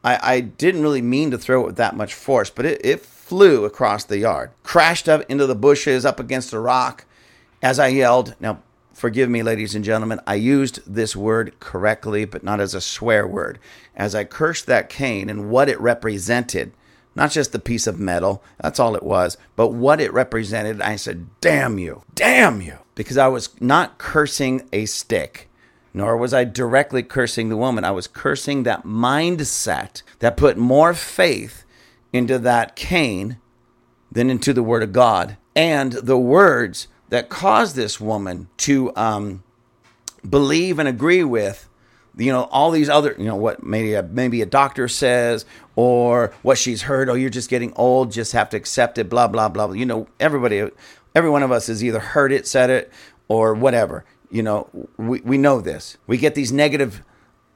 [0.03, 3.01] I, I didn't really mean to throw it with that much force, but it, it
[3.01, 7.07] flew across the yard, crashed up into the bushes, up against a rock.
[7.63, 12.45] As I yelled, now forgive me, ladies and gentlemen, I used this word correctly, but
[12.45, 13.59] not as a swear word.
[13.97, 16.73] As I cursed that cane and what it represented,
[17.15, 20.97] not just the piece of metal, that's all it was, but what it represented, I
[20.97, 25.49] said, Damn you, damn you because I was not cursing a stick,
[25.93, 27.85] nor was I directly cursing the woman.
[27.85, 31.65] I was cursing that mindset that put more faith
[32.13, 33.39] into that cane
[34.11, 39.43] than into the Word of God and the words that caused this woman to um,
[40.29, 41.69] believe and agree with
[42.17, 46.33] you know all these other you know what maybe a, maybe a doctor says or
[46.43, 49.49] what she's heard oh you're just getting old just have to accept it blah blah
[49.49, 50.69] blah you know everybody
[51.15, 52.93] every one of us has either heard it, said it,
[53.29, 54.05] or whatever.
[54.31, 55.97] You know, we, we know this.
[56.07, 57.03] We get these negative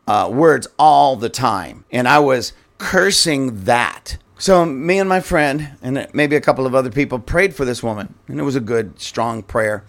[0.06, 1.84] uh, words all the time.
[1.90, 4.16] And I was cursing that.
[4.38, 7.82] So, me and my friend, and maybe a couple of other people, prayed for this
[7.82, 8.14] woman.
[8.28, 9.84] And it was a good, strong prayer.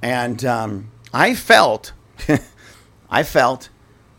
[0.00, 1.92] And um, I felt,
[3.10, 3.68] I felt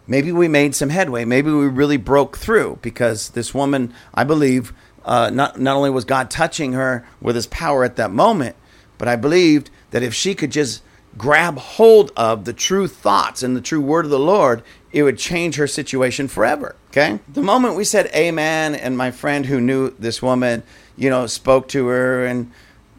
[0.05, 1.23] maybe we made some headway.
[1.23, 4.73] Maybe we really broke through because this woman, I believe,
[5.07, 8.55] uh, not not only was God touching her with His power at that moment,
[8.97, 10.83] but I believed that if she could just
[11.17, 15.17] grab hold of the true thoughts and the true word of the Lord, it would
[15.17, 16.75] change her situation forever.
[16.89, 17.19] Okay.
[17.27, 20.63] The moment we said amen, and my friend who knew this woman,
[20.95, 22.51] you know, spoke to her and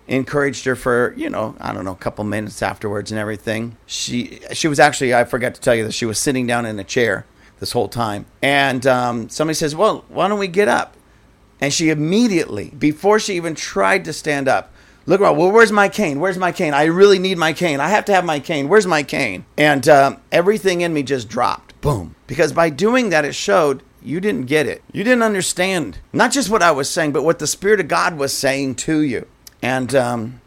[0.08, 3.76] encouraged her for, you know, I don't know, a couple minutes afterwards and everything.
[3.86, 6.78] She she was actually, I forgot to tell you that she was sitting down in
[6.78, 7.26] a chair
[7.60, 8.26] this whole time.
[8.42, 10.94] And um, somebody says, Well, why don't we get up?
[11.60, 14.72] And she immediately, before she even tried to stand up,
[15.06, 15.36] look around.
[15.36, 16.20] Well, where's my cane?
[16.20, 16.74] Where's my cane?
[16.74, 17.80] I really need my cane.
[17.80, 18.68] I have to have my cane.
[18.68, 19.44] Where's my cane?
[19.56, 21.80] And um, everything in me just dropped.
[21.80, 22.14] Boom.
[22.26, 24.82] Because by doing that, it showed you didn't get it.
[24.92, 28.16] You didn't understand not just what I was saying, but what the Spirit of God
[28.16, 29.26] was saying to you.
[29.60, 30.40] And um,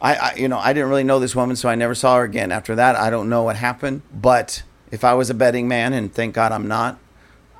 [0.00, 2.24] I, I, you know, I didn't really know this woman, so I never saw her
[2.24, 2.50] again.
[2.50, 4.02] After that, I don't know what happened.
[4.12, 6.98] But if I was a betting man, and thank God I'm not,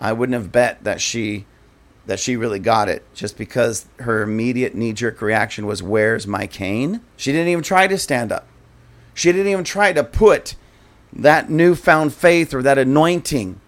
[0.01, 1.47] I wouldn't have bet that she
[2.07, 6.47] that she really got it just because her immediate knee jerk reaction was, Where's my
[6.47, 7.01] cane?
[7.17, 8.47] She didn't even try to stand up.
[9.15, 10.57] She didn't even try to put
[11.13, 13.61] that newfound faith or that anointing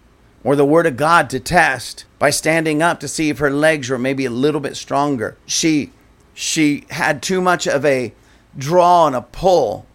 [0.43, 3.89] or the word of God to test by standing up to see if her legs
[3.89, 5.37] were maybe a little bit stronger.
[5.45, 5.91] She
[6.33, 8.13] she had too much of a
[8.57, 9.85] draw and a pull,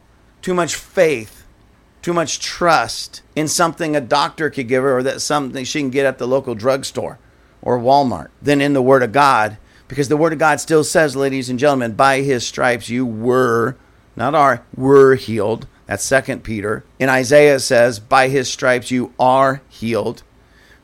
[0.40, 1.44] too much faith,
[2.00, 5.90] too much trust in something a doctor could give her or that something she can
[5.90, 7.18] get at the local drugstore
[7.62, 9.57] or Walmart than in the word of God
[9.90, 13.77] because the word of God still says, ladies and gentlemen, by his stripes you were
[14.14, 15.66] not are, were healed.
[15.87, 16.85] That's Second Peter.
[17.01, 20.23] In Isaiah it says, by his stripes you are healed,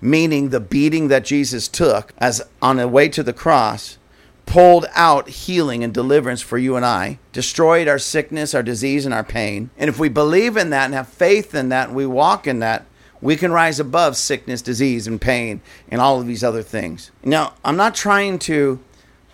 [0.00, 3.98] meaning the beating that Jesus took as on the way to the cross
[4.46, 9.12] pulled out healing and deliverance for you and I, destroyed our sickness, our disease, and
[9.12, 9.70] our pain.
[9.76, 12.60] And if we believe in that and have faith in that and we walk in
[12.60, 12.86] that,
[13.20, 17.10] we can rise above sickness, disease, and pain and all of these other things.
[17.24, 18.80] Now, I'm not trying to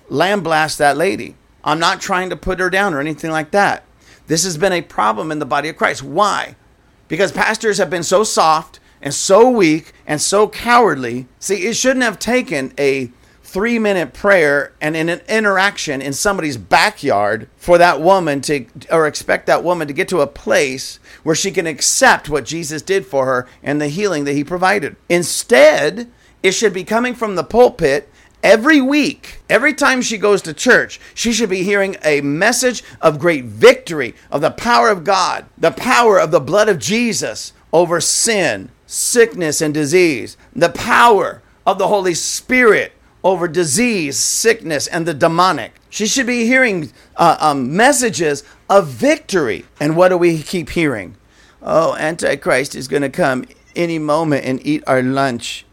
[0.09, 1.37] lambaste that lady.
[1.64, 3.85] I'm not trying to put her down or anything like that.
[4.27, 6.03] This has been a problem in the body of Christ.
[6.03, 6.57] Why?
[7.09, 11.27] Because pastors have been so soft and so weak and so cowardly.
[11.38, 13.11] See, it shouldn't have taken a
[13.53, 19.07] three minute prayer and in an interaction in somebody's backyard for that woman to, or
[19.07, 23.05] expect that woman to get to a place where she can accept what Jesus did
[23.05, 24.97] for her and the healing that he provided.
[25.11, 26.11] Instead,
[26.43, 28.09] it should be coming from the pulpit
[28.43, 33.21] Every week, every time she goes to church, she should be hearing a message of
[33.21, 38.01] great victory, of the power of God, the power of the blood of Jesus over
[38.01, 45.15] sin, sickness, and disease, the power of the Holy Spirit over disease, sickness, and the
[45.15, 45.75] demonic.
[45.91, 49.65] She should be hearing uh, um, messages of victory.
[49.79, 51.17] And what do we keep hearing?
[51.63, 53.45] Oh, Antichrist is going to come
[53.77, 55.65] any moment and eat our lunch.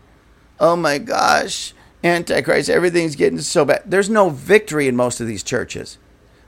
[0.59, 3.83] Oh my gosh Antichrist, everything's getting so bad.
[3.85, 5.97] There's no victory in most of these churches.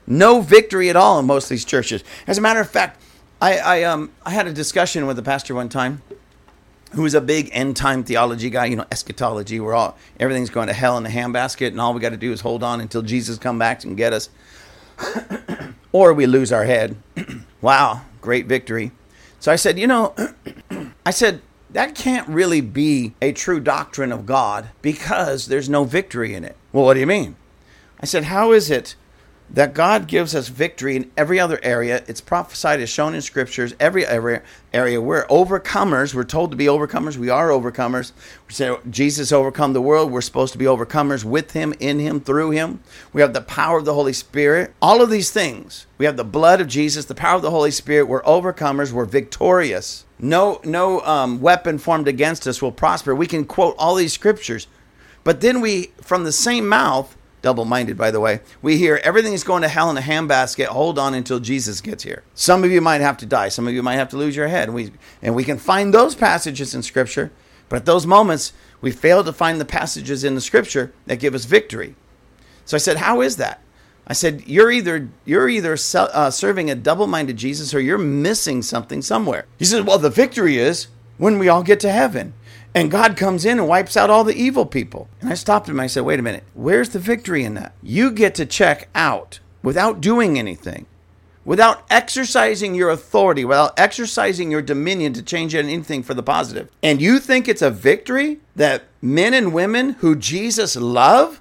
[0.06, 2.02] No victory at all in most of these churches.
[2.26, 3.00] As a matter of fact,
[3.40, 6.02] I, I um I had a discussion with a pastor one time
[6.92, 10.68] who was a big end time theology guy, you know, eschatology, where all everything's going
[10.68, 13.02] to hell in a handbasket and all we got to do is hold on until
[13.02, 14.28] Jesus come back and get us.
[15.92, 16.96] or we lose our head.
[17.60, 18.92] wow, great victory.
[19.40, 20.14] So I said, you know,
[21.06, 26.34] I said, that can't really be a true doctrine of God because there's no victory
[26.34, 26.56] in it.
[26.72, 27.36] Well, what do you mean?
[27.98, 28.94] I said, How is it
[29.52, 32.02] that God gives us victory in every other area.
[32.06, 35.00] It's prophesied, is shown in scriptures, every area, area.
[35.00, 36.14] We're overcomers.
[36.14, 37.18] We're told to be overcomers.
[37.18, 38.12] We are overcomers.
[38.48, 40.10] We say Jesus overcome the world.
[40.10, 42.80] We're supposed to be overcomers with him, in him, through him.
[43.12, 44.72] We have the power of the Holy Spirit.
[44.80, 45.86] All of these things.
[45.98, 48.08] We have the blood of Jesus, the power of the Holy Spirit.
[48.08, 48.90] We're overcomers.
[48.90, 50.06] We're victorious.
[50.18, 53.14] No, no um, weapon formed against us will prosper.
[53.14, 54.66] We can quote all these scriptures.
[55.24, 58.40] But then we, from the same mouth, double minded, by the way.
[58.62, 60.66] We hear everything is going to hell in a handbasket.
[60.66, 62.22] Hold on until Jesus gets here.
[62.34, 63.48] Some of you might have to die.
[63.48, 64.68] Some of you might have to lose your head.
[64.68, 67.32] And we, and we can find those passages in Scripture.
[67.68, 71.34] But at those moments, we fail to find the passages in the Scripture that give
[71.34, 71.96] us victory.
[72.64, 73.60] So I said, How is that?
[74.06, 78.62] I said, You're either, you're either uh, serving a double minded Jesus or you're missing
[78.62, 79.46] something somewhere.
[79.58, 82.34] He said, Well, the victory is when we all get to heaven.
[82.74, 85.08] And God comes in and wipes out all the evil people.
[85.20, 85.78] And I stopped him.
[85.78, 86.44] I said, wait a minute.
[86.54, 87.74] Where's the victory in that?
[87.82, 90.86] You get to check out without doing anything,
[91.44, 96.70] without exercising your authority, without exercising your dominion to change anything for the positive.
[96.82, 101.40] And you think it's a victory that men and women who Jesus love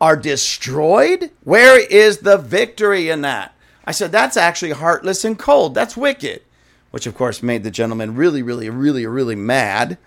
[0.00, 1.30] are destroyed?
[1.44, 3.54] Where is the victory in that?
[3.84, 5.74] I said, that's actually heartless and cold.
[5.74, 6.42] That's wicked.
[6.90, 9.98] Which, of course, made the gentleman really, really, really, really mad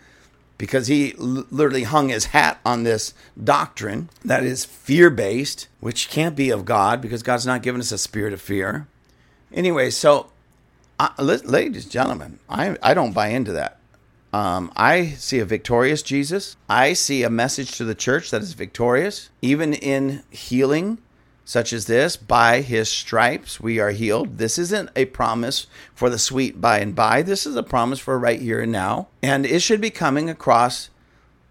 [0.62, 6.36] because he literally hung his hat on this doctrine that is fear based, which can't
[6.36, 8.88] be of God because God's not given us a spirit of fear.
[9.52, 10.30] Anyway, so
[11.18, 13.80] ladies and gentlemen, I, I don't buy into that.
[14.32, 16.56] Um, I see a victorious Jesus.
[16.70, 21.00] I see a message to the church that is victorious, even in healing
[21.46, 24.38] such as this by his stripes we are healed.
[24.38, 27.22] This isn't a promise for the sweet by and by.
[27.22, 29.08] This is a promise for right here and now.
[29.22, 30.90] And it should be coming across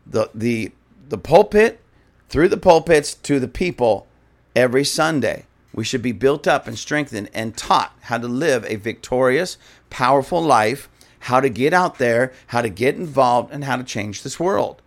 [0.07, 0.73] the the
[1.09, 1.81] the pulpit
[2.29, 4.07] through the pulpits to the people
[4.55, 5.47] every Sunday.
[5.73, 9.57] We should be built up and strengthened and taught how to live a victorious,
[9.89, 10.89] powerful life,
[11.21, 14.83] how to get out there, how to get involved, and how to change this world.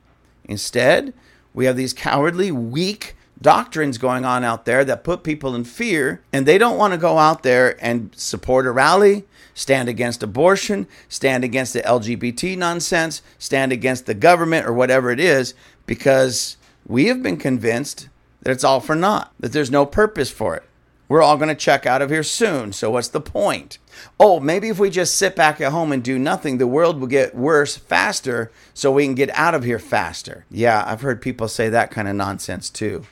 [0.46, 1.14] Instead,
[1.54, 6.24] we have these cowardly, weak doctrines going on out there that put people in fear,
[6.32, 10.88] and they don't want to go out there and support a rally, stand against abortion,
[11.10, 15.54] stand against the LGBT nonsense, stand against the government or whatever it is,
[15.86, 18.08] because we have been convinced
[18.42, 20.64] that it's all for naught, that there's no purpose for it.
[21.10, 23.78] We're all going to check out of here soon, so what's the point?
[24.20, 27.08] Oh, maybe if we just sit back at home and do nothing, the world will
[27.08, 30.46] get worse faster so we can get out of here faster.
[30.50, 33.06] Yeah, I've heard people say that kind of nonsense too.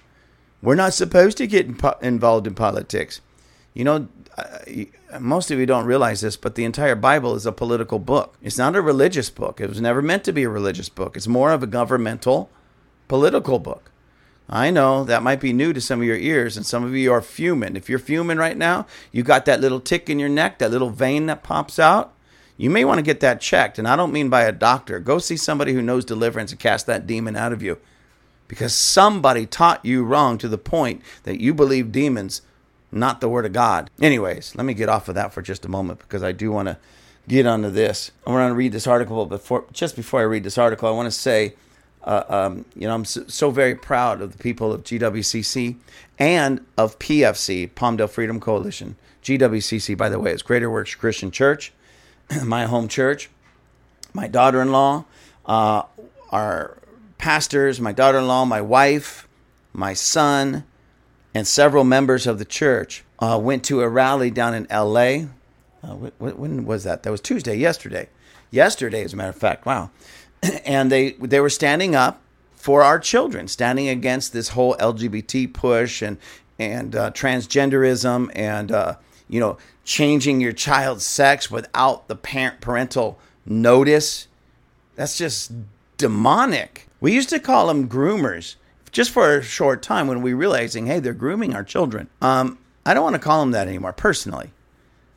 [0.62, 1.68] We're not supposed to get
[2.02, 3.22] involved in politics.
[3.74, 4.08] You know,
[5.20, 8.36] most of you don't realize this, but the entire Bible is a political book.
[8.42, 9.60] It's not a religious book.
[9.60, 11.16] It was never meant to be a religious book.
[11.16, 12.50] It's more of a governmental,
[13.08, 13.92] political book.
[14.50, 17.14] I know that might be new to some of your ears, and some of you
[17.14, 17.78] are fuming.
[17.78, 20.90] If you're fuming right now, you got that little tick in your neck, that little
[20.90, 22.14] vein that pops out.
[22.58, 25.00] You may want to get that checked, and I don't mean by a doctor.
[25.00, 27.80] Go see somebody who knows deliverance and cast that demon out of you.
[28.52, 32.42] Because somebody taught you wrong to the point that you believe demons
[32.92, 33.90] not the Word of God.
[34.02, 36.68] Anyways, let me get off of that for just a moment because I do want
[36.68, 36.78] to
[37.30, 38.12] get onto this.
[38.28, 40.92] I want to read this article, but before, just before I read this article, I
[40.92, 41.54] want to say,
[42.04, 45.78] uh, um, you know, I'm so, so, very proud of the people of GWCC
[46.20, 48.98] and of PFC, Palmdale Freedom Coalition.
[49.24, 51.72] GWCC, by the way, is Greater Works Christian Church,
[52.44, 53.30] my home church.
[54.14, 55.06] My daughter in law,
[55.46, 55.84] uh,
[56.32, 56.78] our
[57.22, 59.28] pastors, my daughter in law, my wife,
[59.72, 60.66] my son,
[61.34, 65.28] and several members of the church uh, went to a rally down in L.A.
[65.84, 67.04] Uh, when was that?
[67.04, 68.10] That was Tuesday, yesterday.
[68.50, 69.66] Yesterday, as a matter of fact.
[69.66, 69.92] Wow.
[70.66, 72.22] and they they were standing up
[72.56, 76.18] for our children, standing against this whole LGBT push and
[76.60, 78.96] and uh, transgenderism and uh,
[79.30, 84.28] you know changing your child's sex without the parent parental notice.
[84.96, 85.54] That's just
[85.98, 86.88] demonic.
[87.02, 88.58] We used to call them groomers
[88.92, 92.10] just for a short time when we realizing, hey, they're grooming our children.
[92.22, 94.52] Um, I don't want to call them that anymore, personally.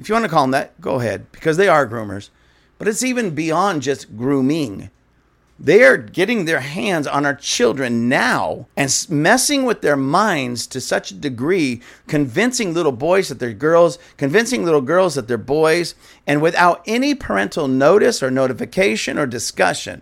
[0.00, 2.30] If you want to call them that, go ahead, because they are groomers.
[2.78, 4.90] But it's even beyond just grooming.
[5.60, 10.80] They are getting their hands on our children now and messing with their minds to
[10.80, 15.94] such a degree, convincing little boys that they're girls, convincing little girls that they're boys,
[16.26, 20.00] and without any parental notice or notification or discussion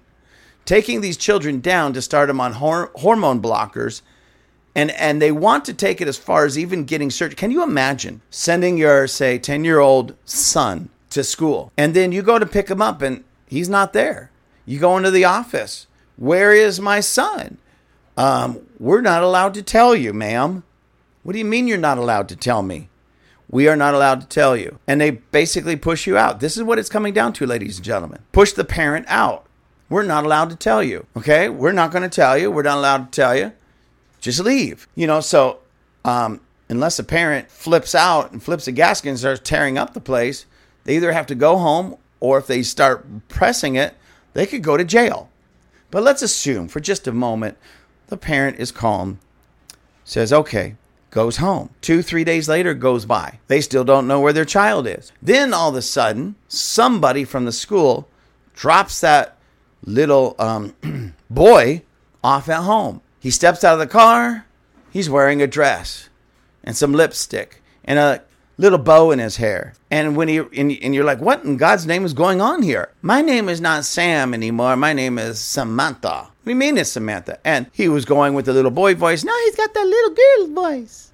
[0.64, 4.02] taking these children down to start them on hor- hormone blockers
[4.74, 7.36] and and they want to take it as far as even getting surgery.
[7.36, 12.46] Can you imagine sending your say 10-year-old son to school and then you go to
[12.46, 14.30] pick him up and he's not there.
[14.64, 15.86] You go into the office.
[16.16, 17.58] Where is my son?
[18.16, 20.62] Um, we're not allowed to tell you, ma'am.
[21.22, 22.88] What do you mean you're not allowed to tell me?
[23.48, 24.78] We are not allowed to tell you.
[24.86, 26.40] And they basically push you out.
[26.40, 28.22] This is what it's coming down to, ladies and gentlemen.
[28.32, 29.46] Push the parent out.
[29.92, 31.06] We're not allowed to tell you.
[31.18, 31.50] Okay?
[31.50, 32.50] We're not going to tell you.
[32.50, 33.52] We're not allowed to tell you.
[34.22, 34.88] Just leave.
[34.94, 35.58] You know, so
[36.02, 40.00] um, unless a parent flips out and flips a gasket and starts tearing up the
[40.00, 40.46] place,
[40.84, 43.94] they either have to go home or if they start pressing it,
[44.32, 45.28] they could go to jail.
[45.90, 47.58] But let's assume for just a moment
[48.06, 49.18] the parent is calm,
[50.04, 50.76] says, okay,
[51.10, 51.68] goes home.
[51.82, 53.40] Two, three days later goes by.
[53.46, 55.12] They still don't know where their child is.
[55.20, 58.08] Then all of a sudden, somebody from the school
[58.54, 59.36] drops that
[59.84, 60.74] little um,
[61.30, 61.82] boy
[62.22, 63.00] off at home.
[63.20, 64.46] He steps out of the car.
[64.90, 66.08] He's wearing a dress
[66.64, 68.22] and some lipstick and a
[68.58, 69.74] little bow in his hair.
[69.90, 72.90] And when he and, and you're like, what in God's name is going on here?
[73.00, 74.76] My name is not Sam anymore.
[74.76, 76.28] My name is Samantha.
[76.42, 77.38] What do you mean it's Samantha?
[77.44, 79.24] And he was going with the little boy voice.
[79.24, 81.12] Now he's got that little girl voice.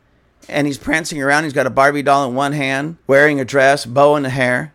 [0.48, 1.44] And he's prancing around.
[1.44, 4.72] He's got a Barbie doll in one hand, wearing a dress, bow in the hair.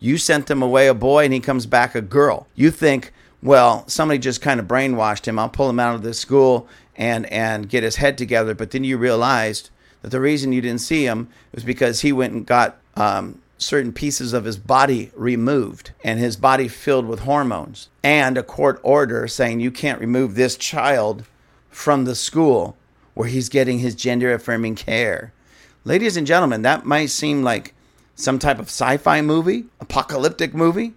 [0.00, 2.48] You sent him away a boy and he comes back a girl.
[2.56, 5.38] You think well, somebody just kind of brainwashed him.
[5.38, 8.54] I'll pull him out of this school and and get his head together.
[8.54, 9.70] But then you realized
[10.02, 13.92] that the reason you didn't see him was because he went and got um, certain
[13.92, 19.26] pieces of his body removed and his body filled with hormones and a court order
[19.28, 21.24] saying you can't remove this child
[21.70, 22.76] from the school
[23.14, 25.32] where he's getting his gender affirming care.
[25.84, 27.74] Ladies and gentlemen, that might seem like
[28.14, 30.94] some type of sci fi movie, apocalyptic movie.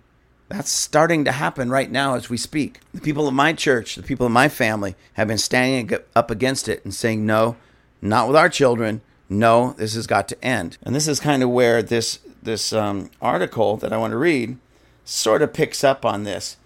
[0.47, 2.79] That's starting to happen right now as we speak.
[2.93, 6.70] The people of my church, the people of my family, have been standing up against
[6.70, 7.55] it and saying, no,
[8.01, 9.01] not with our children.
[9.28, 10.78] No, this has got to end.
[10.84, 14.57] And this is kind of where this this um, article that I want to read
[15.03, 16.57] sort of picks up on this.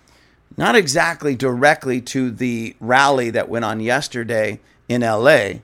[0.58, 5.60] Not exactly directly to the rally that went on yesterday in LA,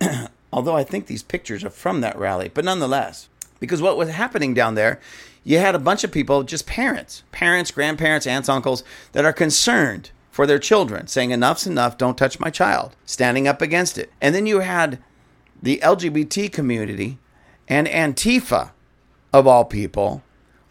[0.52, 3.28] although I think these pictures are from that rally, but nonetheless,
[3.60, 5.00] because what was happening down there
[5.44, 8.82] you had a bunch of people, just parents, parents, grandparents, aunts, uncles,
[9.12, 13.62] that are concerned for their children, saying, Enough's enough, don't touch my child, standing up
[13.62, 14.10] against it.
[14.20, 14.98] And then you had
[15.62, 17.18] the LGBT community
[17.68, 18.70] and Antifa,
[19.32, 20.22] of all people,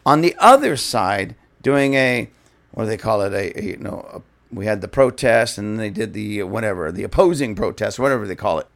[0.05, 2.29] on the other side doing a,
[2.71, 3.33] what do they call it?
[3.33, 4.21] A, a you know, a,
[4.53, 8.59] we had the protest and they did the whatever, the opposing protest, whatever they call
[8.59, 8.67] it.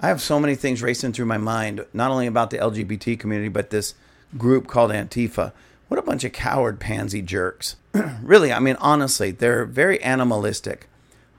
[0.00, 3.48] I have so many things racing through my mind, not only about the LGBT community,
[3.48, 3.94] but this
[4.36, 5.52] group called Antifa.
[5.88, 7.76] What a bunch of coward pansy jerks.
[8.22, 10.88] really, I mean, honestly, they're very animalistic.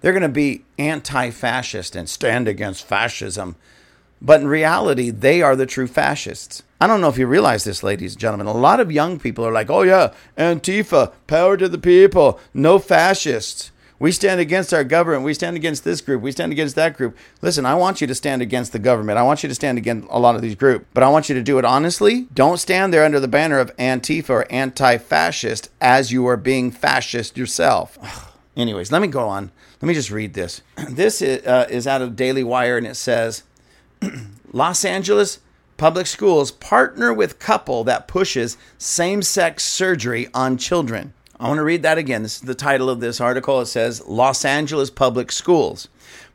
[0.01, 3.55] They're going to be anti fascist and stand against fascism.
[4.21, 6.63] But in reality, they are the true fascists.
[6.79, 8.47] I don't know if you realize this, ladies and gentlemen.
[8.47, 12.77] A lot of young people are like, oh, yeah, Antifa, power to the people, no
[12.77, 13.71] fascists.
[14.01, 15.25] We stand against our government.
[15.25, 16.23] We stand against this group.
[16.23, 17.15] We stand against that group.
[17.43, 19.19] Listen, I want you to stand against the government.
[19.19, 21.35] I want you to stand against a lot of these groups, but I want you
[21.35, 22.21] to do it honestly.
[22.33, 26.71] Don't stand there under the banner of Antifa or anti fascist as you are being
[26.71, 27.99] fascist yourself.
[28.57, 29.51] Anyways, let me go on.
[29.83, 30.63] Let me just read this.
[30.89, 33.43] This is, uh, is out of Daily Wire and it says
[34.51, 35.41] Los Angeles
[35.77, 41.13] public schools partner with couple that pushes same sex surgery on children.
[41.41, 42.21] I want to read that again.
[42.21, 43.61] This is the title of this article.
[43.61, 45.87] It says Los Angeles Public Schools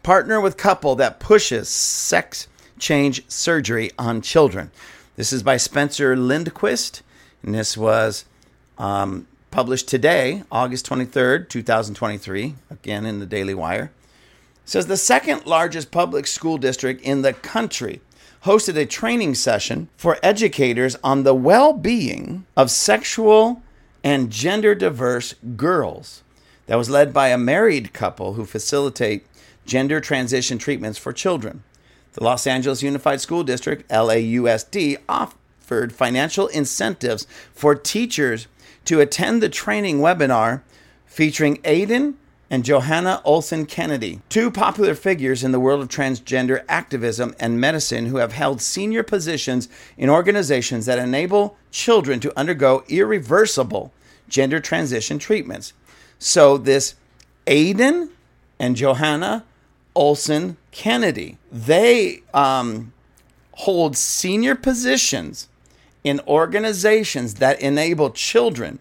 [0.03, 2.49] partner with couple that pushes sex
[2.81, 4.73] change surgery on children.
[5.15, 7.03] This is by Spencer Lindquist,
[7.45, 8.25] and this was
[8.79, 13.93] um, published today, August 23rd, 2023, again in the Daily Wire.
[14.65, 18.01] It says the second largest public school district in the country
[18.43, 23.63] hosted a training session for educators on the well being of sexual
[24.07, 26.23] and gender diverse girls
[26.67, 29.27] that was led by a married couple who facilitate
[29.65, 31.65] gender transition treatments for children.
[32.13, 38.47] The Los Angeles Unified School District, LAUSD, offered financial incentives for teachers
[38.85, 40.63] to attend the training webinar
[41.05, 42.15] featuring Aydin
[42.49, 48.07] and Johanna Olson Kennedy, two popular figures in the world of transgender activism and medicine
[48.07, 53.93] who have held senior positions in organizations that enable children to undergo irreversible
[54.29, 55.73] gender transition treatments.
[56.19, 56.95] So, this
[57.47, 58.11] Aydin
[58.59, 59.45] and Johanna
[59.95, 62.93] Olson Kennedy, they um,
[63.53, 65.49] hold senior positions
[66.05, 68.79] in organizations that enable children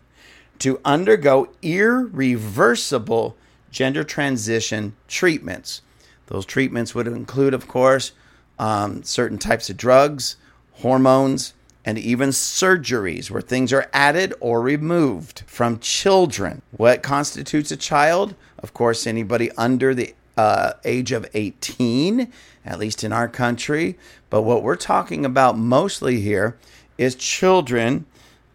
[0.59, 3.35] to undergo irreversible
[3.71, 5.81] gender transition treatments.
[6.27, 8.11] Those treatments would include, of course,
[8.59, 10.37] um, certain types of drugs,
[10.73, 11.54] hormones,
[11.85, 16.63] and even surgeries where things are added or removed from children.
[16.71, 18.33] What constitutes a child?
[18.59, 22.31] Of course, anybody under the uh, age of 18,
[22.65, 23.97] at least in our country.
[24.29, 26.57] But what we're talking about mostly here
[26.97, 28.05] is children.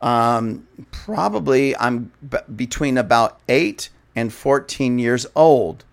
[0.02, 5.84] Um, probably I'm b- between about 8 and 14 years old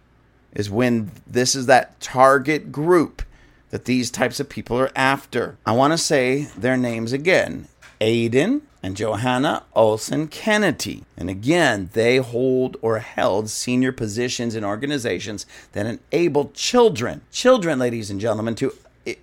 [0.54, 3.22] is when this is that target group
[3.70, 5.58] that these types of people are after.
[5.66, 7.68] I want to say their names again
[8.00, 11.04] Aydin and Johanna Olson Kennedy.
[11.18, 18.10] And again, they hold or held senior positions in organizations that enable children, children, ladies
[18.10, 18.74] and gentlemen, to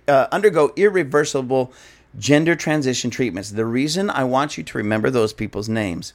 [0.07, 1.71] uh, undergo irreversible
[2.17, 3.51] gender transition treatments.
[3.51, 6.13] The reason I want you to remember those people's names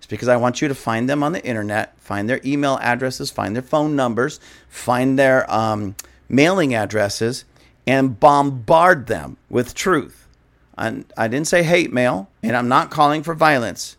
[0.00, 3.30] is because I want you to find them on the internet, find their email addresses,
[3.30, 5.96] find their phone numbers, find their um,
[6.28, 7.44] mailing addresses,
[7.88, 10.28] and bombard them with truth.
[10.76, 13.96] I, I didn't say hate mail, and I'm not calling for violence,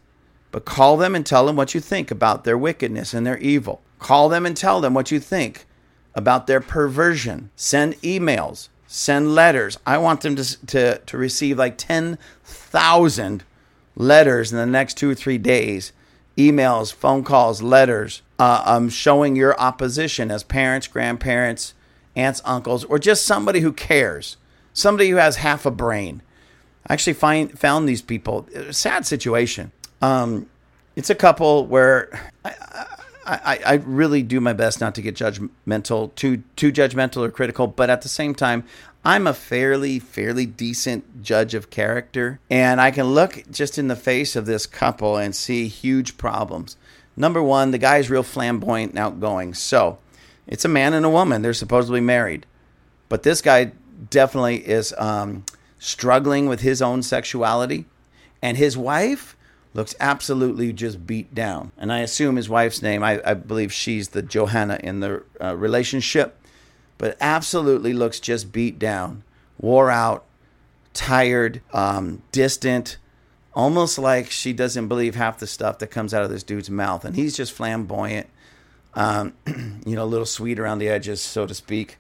[0.52, 3.82] but call them and tell them what you think about their wickedness and their evil.
[3.98, 5.66] Call them and tell them what you think
[6.14, 7.50] about their perversion.
[7.56, 9.80] Send emails, send letters.
[9.88, 13.44] I want them to, to, to receive like 10,000
[13.96, 15.94] letters in the next two or three days
[16.38, 21.74] emails, phone calls, letters, uh, um, showing your opposition as parents, grandparents,
[22.16, 24.38] aunts, uncles, or just somebody who cares,
[24.74, 26.22] somebody who has half a brain.
[26.88, 28.48] I actually find found these people.
[28.72, 29.72] sad situation.
[30.02, 30.50] Um,
[30.96, 32.54] it's a couple where I,
[33.26, 37.68] I, I really do my best not to get judgmental, too too judgmental or critical,
[37.68, 38.64] but at the same time,
[39.06, 43.96] I'm a fairly fairly decent judge of character, and I can look just in the
[43.96, 46.76] face of this couple and see huge problems.
[47.16, 50.00] Number one, the guy's real flamboyant and outgoing, so
[50.50, 51.42] it's a man and a woman.
[51.42, 52.46] They're supposedly married.
[53.08, 53.72] But this guy
[54.10, 55.46] definitely is um,
[55.78, 57.86] struggling with his own sexuality.
[58.42, 59.38] And his wife
[59.74, 61.72] looks absolutely just beat down.
[61.78, 65.56] And I assume his wife's name, I, I believe she's the Johanna in the uh,
[65.56, 66.38] relationship,
[66.98, 69.24] but absolutely looks just beat down,
[69.60, 70.26] wore out,
[70.94, 72.98] tired, um, distant,
[73.54, 77.06] almost like she doesn't believe half the stuff that comes out of this dude's mouth.
[77.06, 78.28] And he's just flamboyant,
[78.94, 79.34] um,
[79.86, 81.98] you know, a little sweet around the edges, so to speak.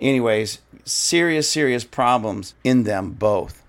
[0.00, 3.62] Anyways, serious, serious problems in them both.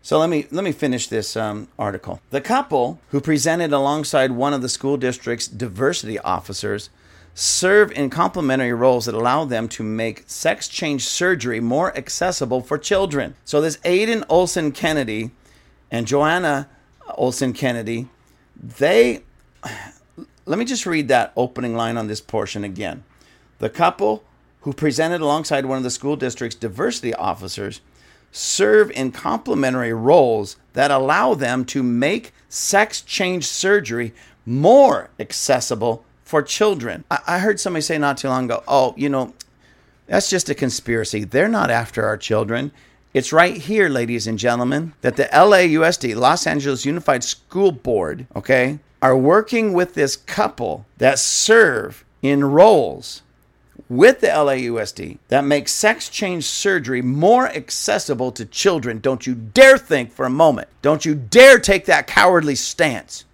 [0.00, 2.20] So let me let me finish this um, article.
[2.30, 6.88] The couple who presented alongside one of the school district's diversity officers
[7.34, 12.78] serve in complementary roles that allow them to make sex change surgery more accessible for
[12.78, 13.34] children.
[13.44, 15.30] So this Aydin Olson Kennedy
[15.90, 16.68] and Joanna
[17.14, 18.08] Olson Kennedy,
[18.56, 19.22] they
[20.48, 23.04] let me just read that opening line on this portion again.
[23.58, 24.24] The couple
[24.62, 27.80] who presented alongside one of the school district's diversity officers
[28.32, 34.14] serve in complementary roles that allow them to make sex change surgery
[34.46, 37.04] more accessible for children.
[37.10, 39.34] I, heard somebody say not too long ago, oh, you know,
[40.06, 41.24] that's just a conspiracy.
[41.24, 42.72] They're not after our children.
[43.14, 48.78] It's right here, ladies and gentlemen, that the LAUSD, Los Angeles Unified School Board, okay,
[49.00, 53.22] are working with this couple that serve in roles
[53.88, 58.98] with the LAUSD that makes sex change surgery more accessible to children.
[58.98, 60.68] Don't you dare think for a moment.
[60.82, 63.24] Don't you dare take that cowardly stance.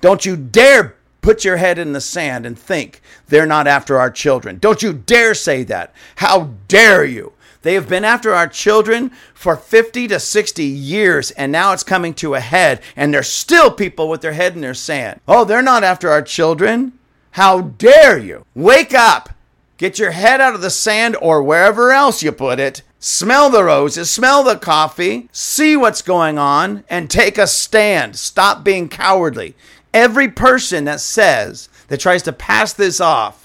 [0.00, 4.10] Don't you dare put your head in the sand and think they're not after our
[4.10, 4.58] children.
[4.58, 5.94] Don't you dare say that.
[6.16, 7.32] How dare you?
[7.62, 12.12] They have been after our children for 50 to 60 years, and now it's coming
[12.14, 15.20] to a head, and there's still people with their head in their sand.
[15.26, 16.92] Oh, they're not after our children.
[17.32, 18.44] How dare you?
[18.54, 19.30] Wake up!
[19.78, 22.82] Get your head out of the sand or wherever else you put it.
[22.98, 28.14] Smell the roses, smell the coffee, see what's going on, and take a stand.
[28.16, 29.56] Stop being cowardly.
[29.92, 33.41] Every person that says, that tries to pass this off,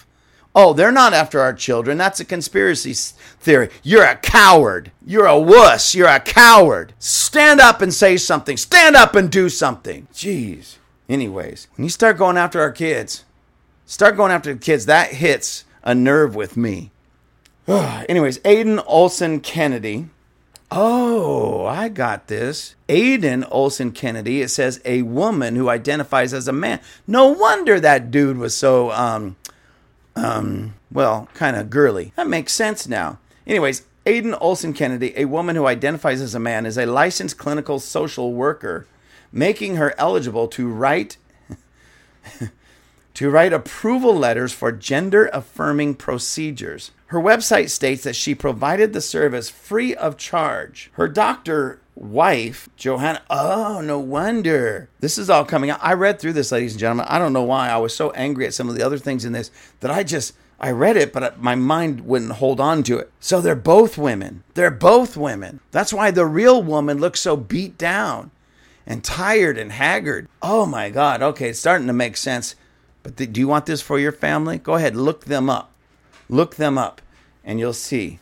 [0.58, 2.92] oh, they're not after our children, that's a conspiracy
[3.40, 3.70] theory.
[3.84, 4.92] You're a coward.
[5.06, 5.94] You're a wuss.
[5.94, 6.94] You're a coward.
[6.98, 8.58] Stand up and say something.
[8.58, 10.08] Stand up and do something.
[10.12, 10.78] Jeez.
[11.08, 13.24] Anyways, when you start going after our kids,
[13.86, 16.90] start going after the kids, that hits a nerve with me.
[17.68, 20.08] Anyways, Aydin Olson Kennedy.
[20.72, 22.74] Oh, I got this.
[22.90, 24.42] Aydin Olson Kennedy.
[24.42, 26.82] It says a woman who identifies as a man.
[27.06, 29.36] No wonder that dude was so um
[30.18, 32.14] um well, kind of girly.
[32.16, 33.20] That makes sense now.
[33.46, 37.80] Anyways, Aydin Olson Kennedy, a woman who identifies as a man, is a licensed clinical
[37.80, 38.88] social worker,
[39.32, 41.18] making her eligible to write
[43.14, 46.92] to write approval letters for gender affirming procedures.
[47.08, 50.90] Her website states that she provided the service free of charge.
[50.94, 53.22] Her doctor wife, Johanna.
[53.30, 54.90] Oh, no wonder.
[55.00, 55.80] This is all coming out.
[55.82, 57.08] I read through this, ladies and gentlemen.
[57.10, 57.70] I don't know why.
[57.70, 60.34] I was so angry at some of the other things in this that I just.
[60.60, 63.12] I read it, but my mind wouldn't hold on to it.
[63.20, 64.44] So they're both women.
[64.56, 65.60] They're both women.
[65.70, 68.32] That's why the real woman looks so beat down
[68.88, 70.28] and tired and haggard.
[70.42, 71.22] Oh my God.
[71.22, 72.56] Okay, it's starting to make sense.
[73.04, 74.58] But do you want this for your family?
[74.58, 75.72] Go ahead, look them up.
[76.28, 77.04] Look them up,
[77.44, 78.18] and you'll see.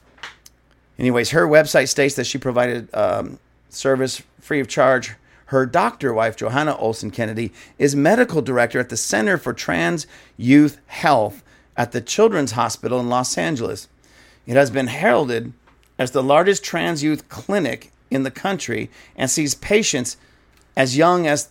[0.99, 3.39] Anyways, her website states that she provided um,
[3.75, 5.15] service free of charge.
[5.47, 10.07] Her doctor wife, Johanna Olson Kennedy, is medical director at the Center for Trans
[10.37, 11.43] Youth Health
[11.77, 13.87] at the Children's Hospital in Los Angeles.
[14.47, 15.53] It has been heralded
[15.99, 20.17] as the largest trans youth clinic in the country and sees patients
[20.75, 21.49] as young as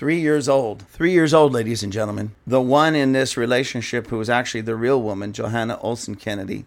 [0.00, 0.86] Three years old.
[0.88, 2.30] Three years old, ladies and gentlemen.
[2.46, 6.64] The one in this relationship who is actually the real woman, Johanna Olson Kennedy,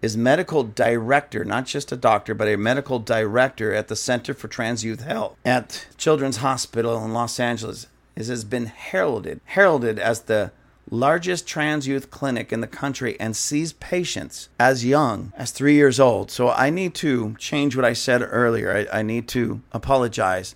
[0.00, 4.48] is medical director, not just a doctor, but a medical director at the Center for
[4.48, 7.86] Trans Youth Health at Children's Hospital in Los Angeles.
[8.14, 10.52] It has been heralded, heralded as the
[10.90, 16.00] largest trans youth clinic in the country and sees patients as young as three years
[16.00, 16.30] old.
[16.30, 18.86] So I need to change what I said earlier.
[18.92, 20.54] I, I need to apologize.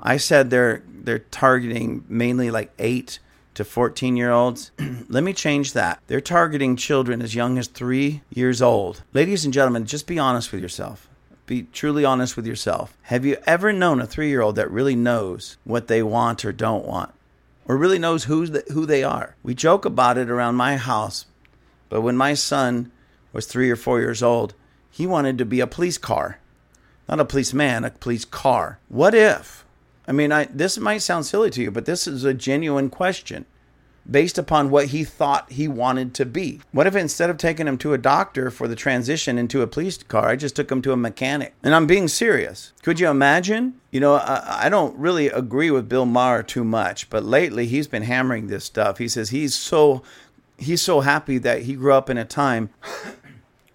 [0.00, 3.18] I said they're they're targeting mainly like eight
[3.58, 4.70] to 14 year olds.
[5.08, 6.00] Let me change that.
[6.06, 9.02] They're targeting children as young as three years old.
[9.12, 11.08] Ladies and gentlemen, just be honest with yourself.
[11.44, 12.96] Be truly honest with yourself.
[13.02, 16.52] Have you ever known a three year old that really knows what they want or
[16.52, 17.12] don't want?
[17.66, 19.34] Or really knows who's the, who they are?
[19.42, 21.26] We joke about it around my house,
[21.88, 22.92] but when my son
[23.32, 24.54] was three or four years old,
[24.88, 26.38] he wanted to be a police car.
[27.08, 28.78] Not a policeman, a police car.
[28.88, 29.64] What if
[30.08, 33.44] I mean, I, this might sound silly to you, but this is a genuine question
[34.10, 36.60] based upon what he thought he wanted to be.
[36.72, 40.02] What if instead of taking him to a doctor for the transition into a police
[40.02, 41.54] car, I just took him to a mechanic?
[41.62, 42.72] And I'm being serious.
[42.82, 43.74] Could you imagine?
[43.90, 47.86] You know, I, I don't really agree with Bill Maher too much, but lately he's
[47.86, 48.96] been hammering this stuff.
[48.96, 50.02] He says he's so
[50.56, 52.70] he's so happy that he grew up in a time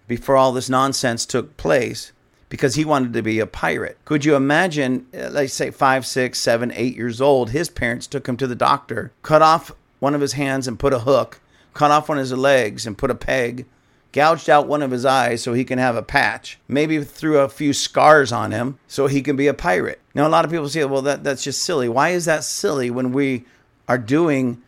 [0.08, 2.12] before all this nonsense took place
[2.54, 3.98] because he wanted to be a pirate.
[4.04, 8.28] Could you imagine, uh, let's say five, six, seven, eight years old, his parents took
[8.28, 11.40] him to the doctor, cut off one of his hands and put a hook,
[11.72, 13.66] cut off one of his legs and put a peg,
[14.12, 17.48] gouged out one of his eyes so he can have a patch, maybe threw a
[17.48, 20.00] few scars on him so he can be a pirate.
[20.14, 21.88] Now, a lot of people say, well, that, that's just silly.
[21.88, 23.46] Why is that silly when we
[23.88, 24.62] are doing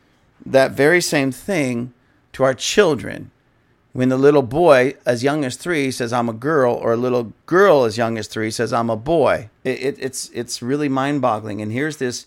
[0.45, 1.95] that very same thing
[2.33, 3.31] to our children?
[3.97, 7.33] When the little boy, as young as three, says, I'm a girl, or a little
[7.47, 9.49] girl, as young as three, says, I'm a boy.
[9.65, 11.63] It, it, it's, it's really mind boggling.
[11.63, 12.27] And here's this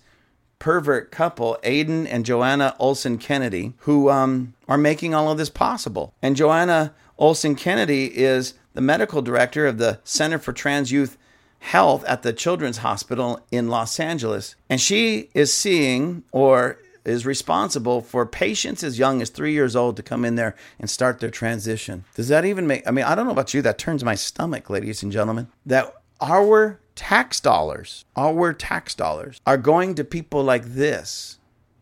[0.57, 6.11] pervert couple, Aydin and Joanna Olson Kennedy, who um, are making all of this possible.
[6.23, 11.19] And Joanna Olson Kennedy is the medical director of the Center for Trans Youth
[11.59, 14.55] Health at the Children's Hospital in Los Angeles.
[14.71, 16.79] And she is seeing or
[17.09, 20.89] is responsible for patients as young as three years old to come in there and
[20.89, 22.05] start their transition.
[22.15, 24.69] Does that even make, I mean, I don't know about you, that turns my stomach,
[24.69, 30.63] ladies and gentlemen, that our tax dollars, our tax dollars, are going to people like
[30.63, 31.39] this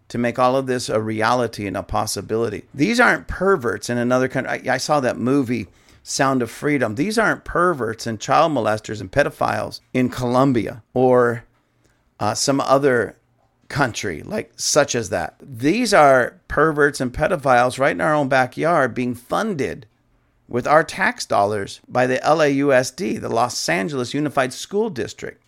[0.10, 2.64] to make all of this a reality and a possibility.
[2.74, 4.70] These aren't perverts in another country.
[4.70, 5.68] I, I saw that movie.
[6.04, 6.96] Sound of Freedom.
[6.96, 11.44] These aren't perverts and child molesters and pedophiles in Colombia or
[12.18, 13.18] uh, some other
[13.70, 15.36] country like such as that.
[15.42, 19.86] These are perverts and pedophiles right in our own backyard being funded
[20.48, 25.44] with our tax dollars by the LAUSD, the Los Angeles Unified School District.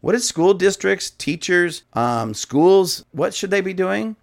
[0.00, 4.16] What is school districts, teachers, um, schools, what should they be doing?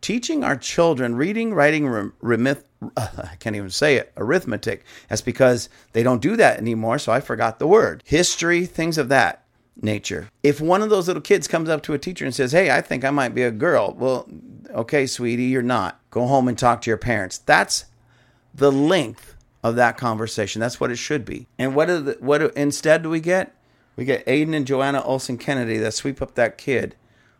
[0.00, 2.08] Teaching our children reading, writing, uh,
[2.96, 4.84] I can't even say it, arithmetic.
[5.08, 8.02] That's because they don't do that anymore, so I forgot the word.
[8.04, 9.43] History, things of that
[9.80, 10.28] nature.
[10.42, 12.80] If one of those little kids comes up to a teacher and says, Hey, I
[12.80, 14.28] think I might be a girl, well,
[14.70, 16.00] okay, sweetie, you're not.
[16.10, 17.38] Go home and talk to your parents.
[17.38, 17.86] That's
[18.54, 20.60] the length of that conversation.
[20.60, 21.46] That's what it should be.
[21.58, 23.54] And what, the, what instead do we get?
[23.96, 26.96] We get Aydin and Joanna Olson Kennedy that sweep up that kid,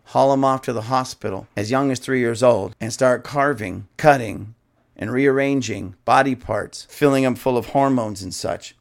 [0.07, 3.89] haul him off to the hospital as young as three years old, and start carving,
[3.97, 4.55] cutting,
[4.97, 8.76] and rearranging body parts, filling them full of hormones and such.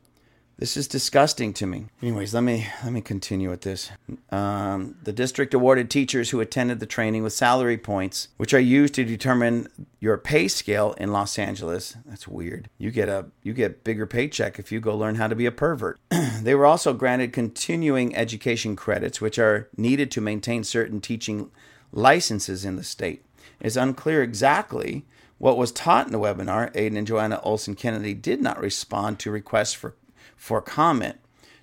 [0.63, 1.87] This is disgusting to me.
[2.01, 3.91] Anyways, let me let me continue with this.
[4.29, 8.93] Um, the district awarded teachers who attended the training with salary points, which are used
[8.93, 9.67] to determine
[9.99, 11.97] your pay scale in Los Angeles.
[12.05, 12.69] That's weird.
[12.77, 15.51] You get a you get bigger paycheck if you go learn how to be a
[15.51, 15.99] pervert.
[16.41, 21.51] they were also granted continuing education credits, which are needed to maintain certain teaching
[21.91, 23.25] licenses in the state.
[23.59, 25.03] It's unclear exactly
[25.39, 26.73] what was taught in the webinar.
[26.73, 29.95] Aydin and Joanna Olson Kennedy did not respond to requests for
[30.35, 31.17] for comment,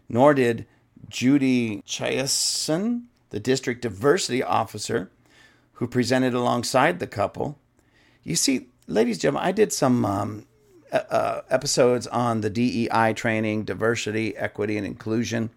[0.09, 0.67] nor did
[1.09, 5.11] Judy Chiasson, the district diversity officer,
[5.75, 7.59] who presented alongside the couple.
[8.23, 10.47] You see, ladies and gentlemen, I did some um,
[10.93, 15.51] uh, episodes on the DEI training, diversity, equity, and inclusion.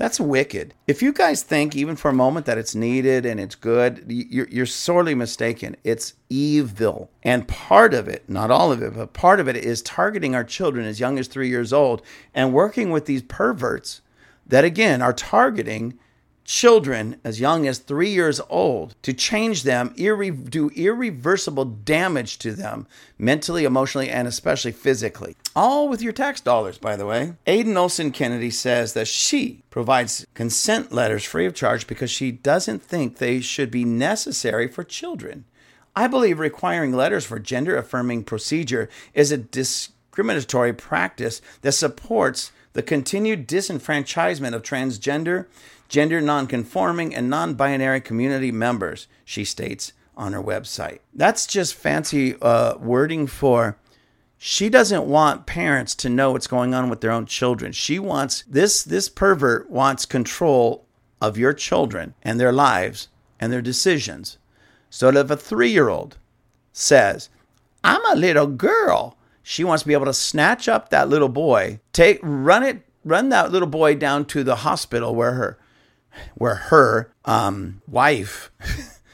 [0.00, 0.72] That's wicked.
[0.86, 4.48] If you guys think, even for a moment, that it's needed and it's good, you're,
[4.48, 5.76] you're sorely mistaken.
[5.84, 7.10] It's evil.
[7.22, 10.42] And part of it, not all of it, but part of it is targeting our
[10.42, 12.00] children as young as three years old
[12.34, 14.00] and working with these perverts
[14.46, 15.98] that, again, are targeting
[16.44, 22.52] children as young as three years old to change them, irre- do irreversible damage to
[22.52, 22.86] them
[23.18, 25.36] mentally, emotionally, and especially physically.
[25.54, 27.34] All with your tax dollars, by the way.
[27.46, 32.82] Aydin Olson Kennedy says that she provides consent letters free of charge because she doesn't
[32.82, 35.44] think they should be necessary for children.
[35.94, 42.82] I believe requiring letters for gender affirming procedure is a discriminatory practice that supports the
[42.82, 45.46] continued disenfranchisement of transgender
[45.90, 51.00] gender nonconforming, and non binary community members, she states on her website.
[51.12, 53.76] That's just fancy uh, wording for
[54.38, 57.72] she doesn't want parents to know what's going on with their own children.
[57.72, 60.86] She wants this this pervert wants control
[61.20, 63.08] of your children and their lives
[63.38, 64.38] and their decisions.
[64.88, 66.16] So that if a 3-year-old
[66.72, 67.28] says,
[67.84, 71.80] "I'm a little girl," she wants to be able to snatch up that little boy,
[71.92, 75.58] take run it run that little boy down to the hospital where her
[76.34, 78.50] where her um, wife,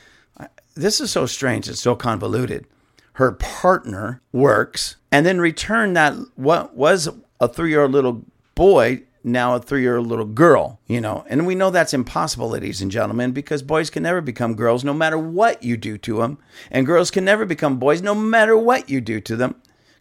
[0.74, 2.66] this is so strange, it's so convoluted.
[3.14, 7.08] Her partner works and then return that what was
[7.40, 8.24] a three year old little
[8.54, 11.24] boy now a three year old little girl, you know.
[11.28, 14.94] And we know that's impossible, ladies and gentlemen, because boys can never become girls no
[14.94, 16.38] matter what you do to them.
[16.70, 19.56] And girls can never become boys no matter what you do to them.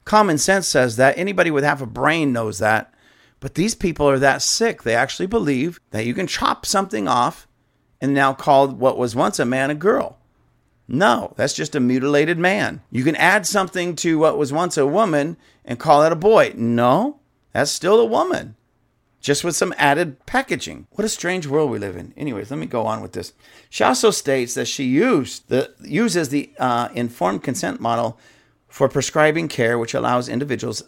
[0.05, 1.17] Common sense says that.
[1.17, 2.93] Anybody with half a brain knows that.
[3.39, 4.83] But these people are that sick.
[4.83, 7.47] They actually believe that you can chop something off
[7.99, 10.17] and now call what was once a man a girl.
[10.87, 12.81] No, that's just a mutilated man.
[12.91, 16.53] You can add something to what was once a woman and call it a boy.
[16.55, 17.19] No,
[17.53, 18.55] that's still a woman.
[19.25, 20.85] just with some added packaging.
[20.91, 22.13] What a strange world we live in.
[22.15, 23.33] Anyways, let me go on with this.
[23.71, 28.19] She also states that she used the uses the uh, informed consent model
[28.75, 30.83] for prescribing care, which allows individuals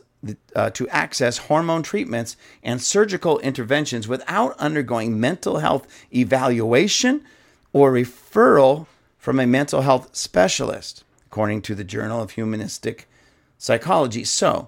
[0.54, 7.24] uh, to access hormone treatments and surgical interventions without undergoing mental health evaluation
[7.72, 13.08] or referral from a mental health specialist, according to the Journal of Humanistic
[13.58, 14.26] Psychology.
[14.26, 14.68] So,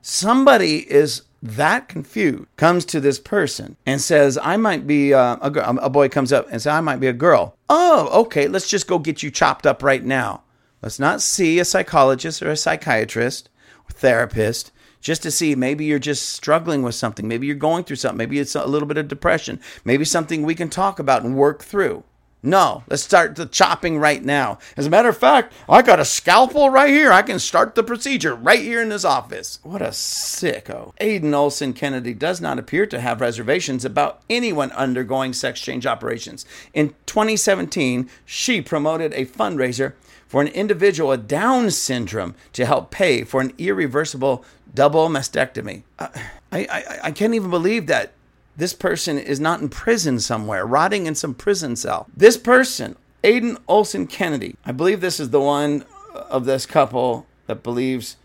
[0.00, 5.76] somebody is that confused comes to this person and says, I might be uh, a.
[5.82, 7.54] A boy comes up and says, I might be a girl.
[7.68, 10.40] Oh, okay, let's just go get you chopped up right now.
[10.86, 13.48] Let's not see a psychologist or a psychiatrist
[13.88, 14.70] or therapist
[15.00, 17.26] just to see maybe you're just struggling with something.
[17.26, 18.18] Maybe you're going through something.
[18.18, 19.58] Maybe it's a little bit of depression.
[19.84, 22.04] Maybe something we can talk about and work through.
[22.40, 24.58] No, let's start the chopping right now.
[24.76, 27.10] As a matter of fact, I got a scalpel right here.
[27.10, 29.58] I can start the procedure right here in this office.
[29.64, 30.94] What a sicko.
[31.00, 36.46] Aydin Olson Kennedy does not appear to have reservations about anyone undergoing sex change operations.
[36.72, 39.94] In 2017, she promoted a fundraiser
[40.26, 45.82] for an individual with Down syndrome to help pay for an irreversible double mastectomy.
[45.98, 46.08] Uh,
[46.52, 48.12] I, I, I can't even believe that
[48.56, 52.06] this person is not in prison somewhere, rotting in some prison cell.
[52.16, 57.62] This person, Aydin Olson Kennedy, I believe this is the one of this couple that
[57.62, 58.16] believes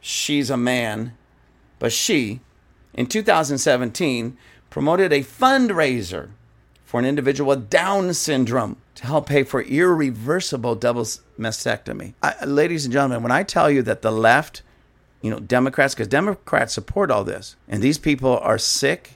[0.00, 1.16] she's a man,
[1.78, 2.40] but she,
[2.94, 4.36] in 2017,
[4.70, 6.30] promoted a fundraiser
[6.84, 11.04] for an individual with Down syndrome to help pay for irreversible double
[11.38, 12.14] mastectomy.
[12.22, 14.62] I, ladies and gentlemen, when I tell you that the left,
[15.22, 19.12] you know, Democrats, because Democrats support all this, and these people are sick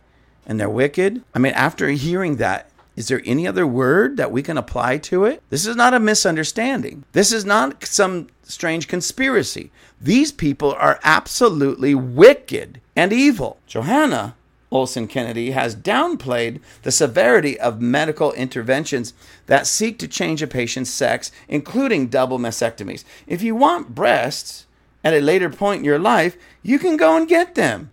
[0.47, 1.23] and they're wicked.
[1.35, 5.25] I mean, after hearing that, is there any other word that we can apply to
[5.25, 5.43] it?
[5.49, 7.05] This is not a misunderstanding.
[7.13, 9.71] This is not some strange conspiracy.
[10.01, 13.59] These people are absolutely wicked and evil.
[13.67, 14.35] Johanna
[14.71, 19.13] Olson Kennedy has downplayed the severity of medical interventions
[19.47, 23.05] that seek to change a patient's sex, including double mastectomies.
[23.27, 24.67] If you want breasts
[25.03, 27.91] at a later point in your life, you can go and get them.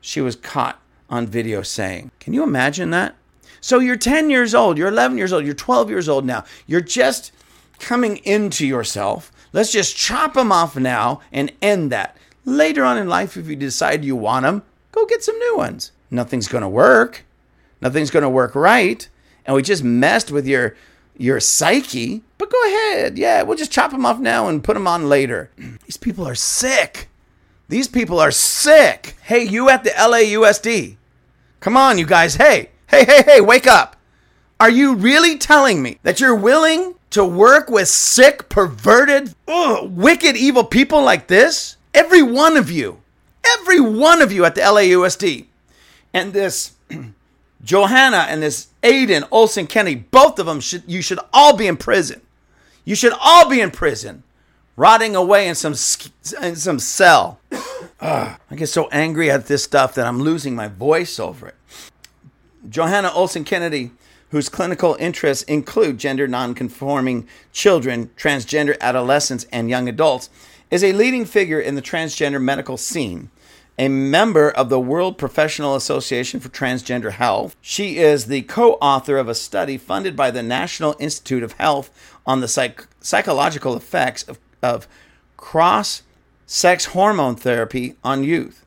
[0.00, 2.10] She was caught on video saying.
[2.20, 3.14] Can you imagine that?
[3.60, 6.44] So you're 10 years old, you're 11 years old, you're 12 years old now.
[6.66, 7.32] You're just
[7.78, 9.32] coming into yourself.
[9.52, 12.16] Let's just chop them off now and end that.
[12.44, 14.62] Later on in life, if you decide you want them,
[14.92, 15.92] go get some new ones.
[16.14, 17.24] Nothing's going to work.
[17.80, 19.08] Nothing's going to work right.
[19.44, 20.76] And we just messed with your
[21.16, 22.22] your psyche.
[22.38, 23.18] But go ahead.
[23.18, 25.50] Yeah, we'll just chop them off now and put them on later.
[25.84, 27.08] These people are sick.
[27.68, 29.16] These people are sick.
[29.22, 30.96] Hey, you at the LAUSD.
[31.60, 32.36] Come on, you guys.
[32.36, 33.96] Hey, hey, hey, hey, wake up.
[34.60, 40.36] Are you really telling me that you're willing to work with sick, perverted, ugh, wicked,
[40.36, 41.76] evil people like this?
[41.92, 43.00] Every one of you.
[43.58, 45.46] Every one of you at the LAUSD.
[46.14, 46.72] And this
[47.62, 51.76] Johanna and this Aydin Olson Kennedy, both of them should you should all be in
[51.76, 52.22] prison.
[52.86, 54.22] You should all be in prison
[54.76, 55.74] rotting away in some
[56.42, 57.40] in some cell.
[58.00, 61.54] Ah, I get so angry at this stuff that I'm losing my voice over it.
[62.68, 63.92] Johanna Olson Kennedy,
[64.30, 70.28] whose clinical interests include gender nonconforming children, transgender adolescents, and young adults,
[70.70, 73.30] is a leading figure in the transgender medical scene.
[73.76, 79.18] A member of the World Professional Association for Transgender Health, she is the co author
[79.18, 81.90] of a study funded by the National Institute of Health
[82.24, 84.88] on the psych- psychological effects of of
[85.36, 86.02] cross
[86.46, 88.64] sex hormone therapy on youth.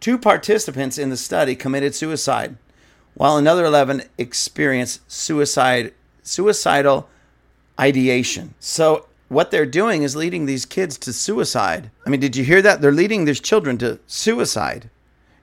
[0.00, 2.56] Two participants in the study committed suicide,
[3.14, 5.92] while another 11 experienced suicide,
[6.22, 7.08] suicidal
[7.78, 8.54] ideation.
[8.60, 11.90] So, what they're doing is leading these kids to suicide.
[12.06, 12.80] I mean, did you hear that?
[12.80, 14.90] They're leading these children to suicide,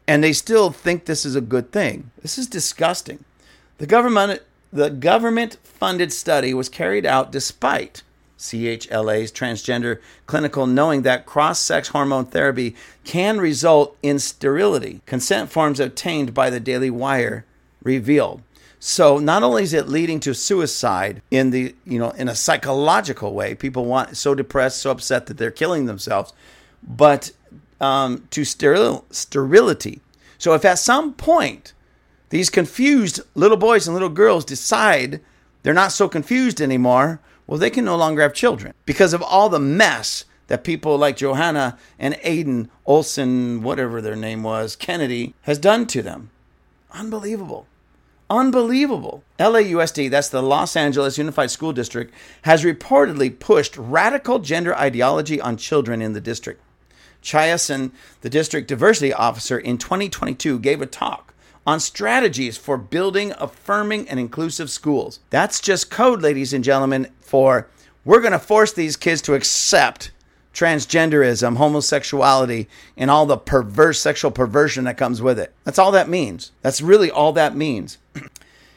[0.08, 2.12] and they still think this is a good thing.
[2.22, 3.24] This is disgusting.
[3.78, 8.04] The government, the government funded study was carried out despite
[8.38, 15.02] CHLA's transgender clinical, knowing that cross sex hormone therapy can result in sterility.
[15.06, 17.46] Consent forms obtained by the Daily Wire
[17.84, 18.42] revealed.
[18.86, 23.34] So not only is it leading to suicide in the you know in a psychological
[23.34, 26.34] way, people want so depressed, so upset that they're killing themselves,
[26.86, 27.32] but
[27.80, 30.02] um, to steril, sterility.
[30.38, 31.72] So if at some point
[32.28, 35.22] these confused little boys and little girls decide
[35.62, 39.48] they're not so confused anymore, well, they can no longer have children because of all
[39.48, 45.58] the mess that people like Johanna and Aydin Olson, whatever their name was, Kennedy, has
[45.58, 46.32] done to them.
[46.92, 47.66] Unbelievable.
[48.30, 49.24] Unbelievable.
[49.38, 52.14] LAUSD, that's the Los Angeles Unified School District,
[52.44, 56.62] has reportedly pushed radical gender ideology on children in the district.
[57.22, 61.34] Chiasson, the district diversity officer in 2022, gave a talk
[61.66, 65.20] on strategies for building affirming and inclusive schools.
[65.30, 67.68] That's just code, ladies and gentlemen, for
[68.04, 70.12] we're going to force these kids to accept
[70.54, 75.54] transgenderism, homosexuality, and all the perverse sexual perversion that comes with it.
[75.64, 76.52] That's all that means.
[76.62, 77.98] That's really all that means.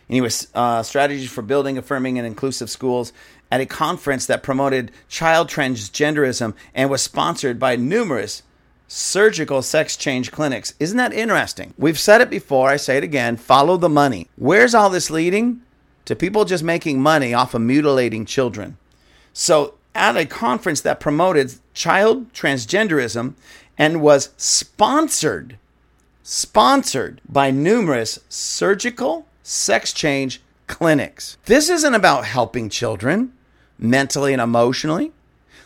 [0.09, 3.13] Anyways, uh, strategies for building affirming and inclusive schools
[3.51, 8.43] at a conference that promoted child transgenderism and was sponsored by numerous
[8.89, 10.75] surgical sex change clinics.
[10.79, 11.75] Isn't that interesting?
[11.77, 14.29] We've said it before, I say it again follow the money.
[14.37, 15.63] Where's all this leading?
[16.07, 18.77] To people just making money off of mutilating children.
[19.33, 23.35] So, at a conference that promoted child transgenderism
[23.79, 25.59] and was sponsored
[26.25, 31.37] sponsored by numerous surgical sex change clinics.
[31.45, 33.33] This isn't about helping children
[33.79, 35.13] mentally and emotionally.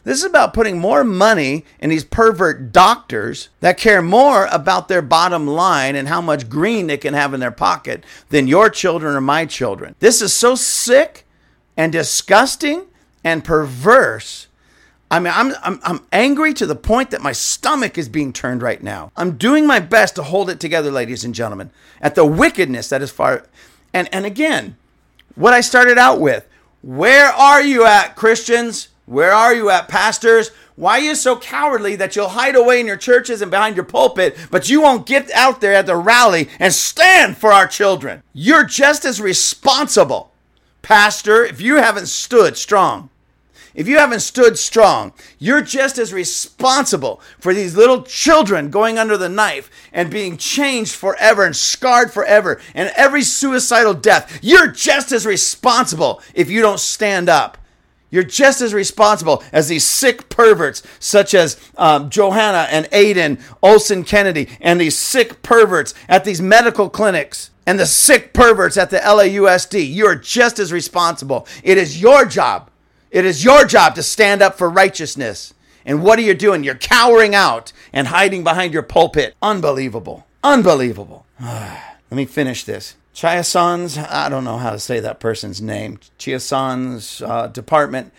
[0.04, 5.02] This is about putting more money in these pervert doctors that care more about their
[5.02, 9.14] bottom line and how much green they can have in their pocket than your children
[9.14, 9.94] or my children.
[10.00, 11.26] This is so sick
[11.76, 12.86] and disgusting
[13.24, 14.48] and perverse.
[15.10, 18.62] I mean, I'm, I'm, I'm angry to the point that my stomach is being turned
[18.62, 19.10] right now.
[19.16, 23.02] I'm doing my best to hold it together, ladies and gentlemen, at the wickedness that
[23.02, 23.44] is far.
[23.92, 24.76] And, and again,
[25.34, 26.46] what I started out with
[26.82, 28.88] where are you at, Christians?
[29.06, 30.52] Where are you at, pastors?
[30.76, 33.84] Why are you so cowardly that you'll hide away in your churches and behind your
[33.84, 38.22] pulpit, but you won't get out there at the rally and stand for our children?
[38.32, 40.32] You're just as responsible,
[40.80, 43.09] pastor, if you haven't stood strong.
[43.74, 49.16] If you haven't stood strong, you're just as responsible for these little children going under
[49.16, 54.38] the knife and being changed forever and scarred forever and every suicidal death.
[54.42, 57.58] You're just as responsible if you don't stand up.
[58.10, 64.02] You're just as responsible as these sick perverts, such as um, Johanna and Aydin Olson
[64.02, 68.98] Kennedy, and these sick perverts at these medical clinics, and the sick perverts at the
[68.98, 69.94] LAUSD.
[69.94, 71.46] You're just as responsible.
[71.62, 72.69] It is your job.
[73.10, 75.52] It is your job to stand up for righteousness.
[75.84, 76.62] And what are you doing?
[76.62, 79.34] You're cowering out and hiding behind your pulpit.
[79.42, 80.26] Unbelievable.
[80.44, 81.26] Unbelievable.
[81.40, 82.94] Let me finish this.
[83.14, 88.12] Chiasson's, I don't know how to say that person's name, Chiasson's uh, department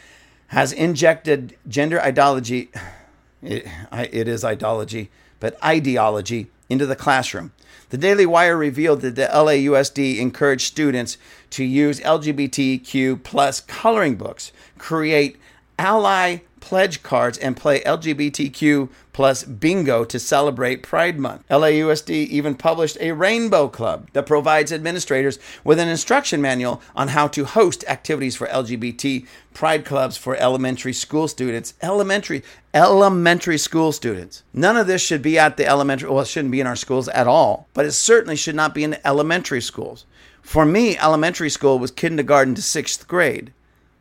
[0.47, 2.69] has injected gender ideology,
[3.41, 7.53] it, it is ideology, but ideology into the classroom.
[7.89, 11.17] The Daily Wire revealed that the LAUSD encouraged students
[11.51, 15.37] to use LGBTQ plus coloring books, create
[15.77, 21.45] ally pledge cards and play LGBTQ plus bingo to celebrate Pride Month.
[21.49, 27.27] LAUSD even published a Rainbow Club that provides administrators with an instruction manual on how
[27.27, 31.73] to host activities for LGBT pride clubs for elementary school students.
[31.81, 32.41] Elementary
[32.73, 34.43] elementary school students.
[34.53, 37.09] None of this should be at the elementary well, it shouldn't be in our schools
[37.09, 40.05] at all, but it certainly should not be in elementary schools.
[40.51, 43.53] For me, elementary school was kindergarten to 6th grade.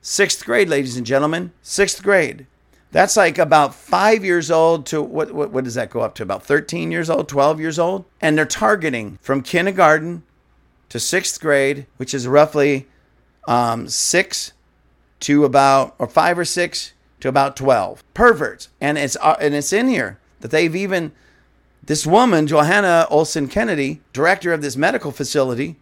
[0.03, 1.53] Sixth grade, ladies and gentlemen.
[1.63, 2.49] Sixth grade.
[2.91, 6.25] That's like about five years old to what, what, what does that go up to?
[6.25, 8.05] About 13 years old, 12 years old?
[8.21, 10.25] And they're targeting from kindergarten
[10.89, 12.89] to sixth grade, which is roughly
[13.47, 14.53] um, six
[15.21, 18.03] to about, or five or six to about 12.
[18.13, 18.71] Perverts.
[18.81, 21.13] And it's, uh, and it's in here that they've even,
[21.81, 25.77] this woman, Johanna Olson Kennedy, director of this medical facility,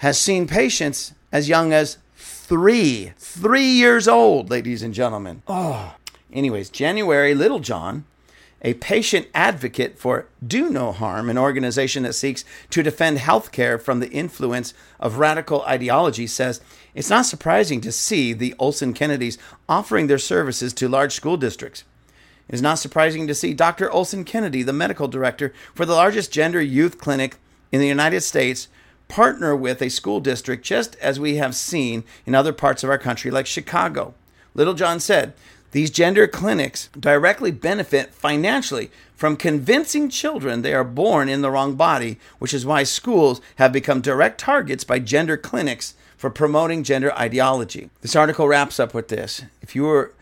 [0.00, 5.42] has seen patients as young as three, three years old, ladies and gentlemen.
[5.46, 5.94] Oh,
[6.32, 8.04] anyways, January Littlejohn,
[8.62, 14.00] a patient advocate for Do No Harm, an organization that seeks to defend healthcare from
[14.00, 16.62] the influence of radical ideology, says
[16.94, 19.36] it's not surprising to see the Olson Kennedys
[19.68, 21.84] offering their services to large school districts.
[22.48, 23.92] It is not surprising to see Dr.
[23.92, 27.36] Olson Kennedy, the medical director for the largest gender youth clinic
[27.70, 28.68] in the United States,
[29.10, 32.98] partner with a school district, just as we have seen in other parts of our
[32.98, 34.14] country, like Chicago.
[34.54, 35.34] Littlejohn said,
[35.72, 41.74] these gender clinics directly benefit financially from convincing children they are born in the wrong
[41.74, 47.12] body, which is why schools have become direct targets by gender clinics for promoting gender
[47.14, 47.90] ideology.
[48.00, 49.42] This article wraps up with this.
[49.62, 50.12] If you are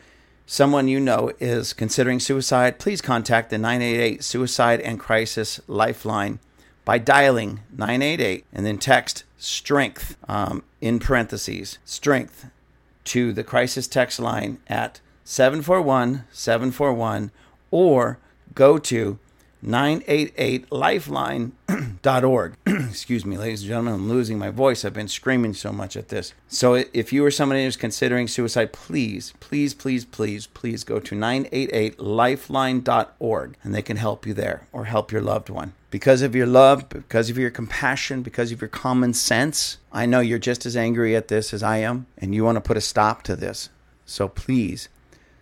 [0.47, 6.41] someone you know is considering suicide, please contact the 988 Suicide and Crisis Lifeline
[6.89, 12.47] by dialing 988 and then text strength um, in parentheses, strength
[13.05, 17.31] to the crisis text line at 741 741
[17.71, 18.19] or
[18.55, 19.19] go to
[19.65, 22.55] 988lifeline.org.
[22.67, 24.85] Excuse me, ladies and gentlemen, I'm losing my voice.
[24.85, 26.35] I've been screaming so much at this.
[26.49, 31.15] So if you or somebody who's considering suicide, please, please, please, please, please go to
[31.15, 35.73] 988lifeline.org and they can help you there or help your loved one.
[35.91, 40.21] Because of your love, because of your compassion, because of your common sense, I know
[40.21, 42.83] you're just as angry at this as I am, and you want to put a
[42.83, 43.71] stop to this.
[44.05, 44.91] So please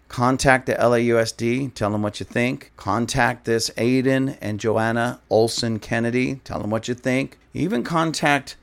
[0.08, 2.72] Contact the LAUSD, tell them what you think.
[2.76, 7.38] Contact this Aydin and Joanna Olson Kennedy, tell them what you think.
[7.52, 8.56] Even contact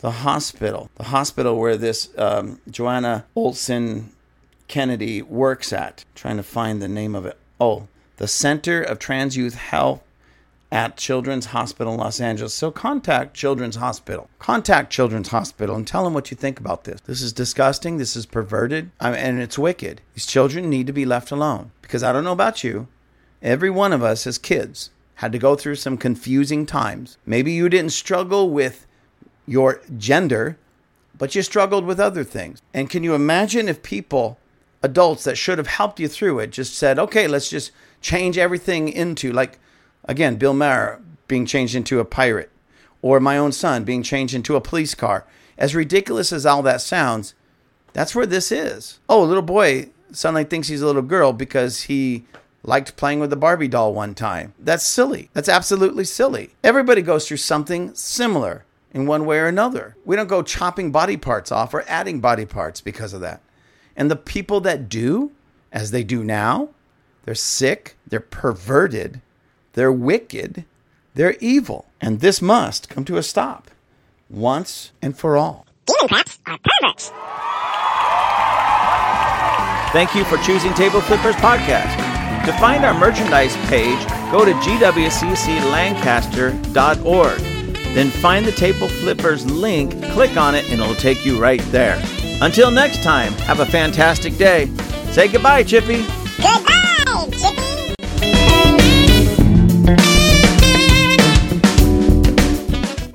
[0.00, 4.12] the hospital, the hospital where this um, Joanna Olson
[4.68, 6.04] Kennedy works at.
[6.06, 7.36] I'm trying to find the name of it.
[7.60, 10.02] Oh, the Center of Trans Youth Health
[10.72, 12.54] at Children's Hospital Los Angeles.
[12.54, 14.30] So contact Children's Hospital.
[14.38, 17.00] Contact Children's Hospital and tell them what you think about this.
[17.00, 17.96] This is disgusting.
[17.96, 18.90] This is perverted.
[19.00, 20.00] I mean, and it's wicked.
[20.14, 21.72] These children need to be left alone.
[21.82, 22.86] Because I don't know about you,
[23.42, 27.18] every one of us as kids had to go through some confusing times.
[27.26, 28.86] Maybe you didn't struggle with
[29.46, 30.56] your gender,
[31.18, 32.62] but you struggled with other things.
[32.72, 34.38] And can you imagine if people,
[34.82, 38.88] adults that should have helped you through it, just said, okay, let's just change everything
[38.88, 39.58] into like,
[40.04, 42.50] Again, Bill Maher being changed into a pirate,
[43.02, 45.24] or my own son being changed into a police car.
[45.56, 47.34] As ridiculous as all that sounds,
[47.92, 48.98] that's where this is.
[49.08, 52.24] Oh, a little boy suddenly thinks he's a little girl because he
[52.62, 54.54] liked playing with a Barbie doll one time.
[54.58, 55.30] That's silly.
[55.32, 56.50] That's absolutely silly.
[56.62, 59.96] Everybody goes through something similar in one way or another.
[60.04, 63.40] We don't go chopping body parts off or adding body parts because of that.
[63.96, 65.32] And the people that do,
[65.72, 66.70] as they do now,
[67.24, 69.20] they're sick, they're perverted,
[69.74, 70.64] they're wicked.
[71.14, 71.86] They're evil.
[72.00, 73.70] And this must come to a stop
[74.28, 75.66] once and for all.
[75.86, 77.12] Democrats are perverts.
[79.92, 81.96] Thank you for choosing Table Flippers Podcast.
[82.46, 83.98] To find our merchandise page,
[84.30, 87.38] go to gwcclancaster.org.
[87.94, 92.00] Then find the Table Flippers link, click on it, and it'll take you right there.
[92.40, 94.70] Until next time, have a fantastic day.
[95.10, 96.04] Say goodbye, Chippy.
[96.40, 96.76] Goodbye.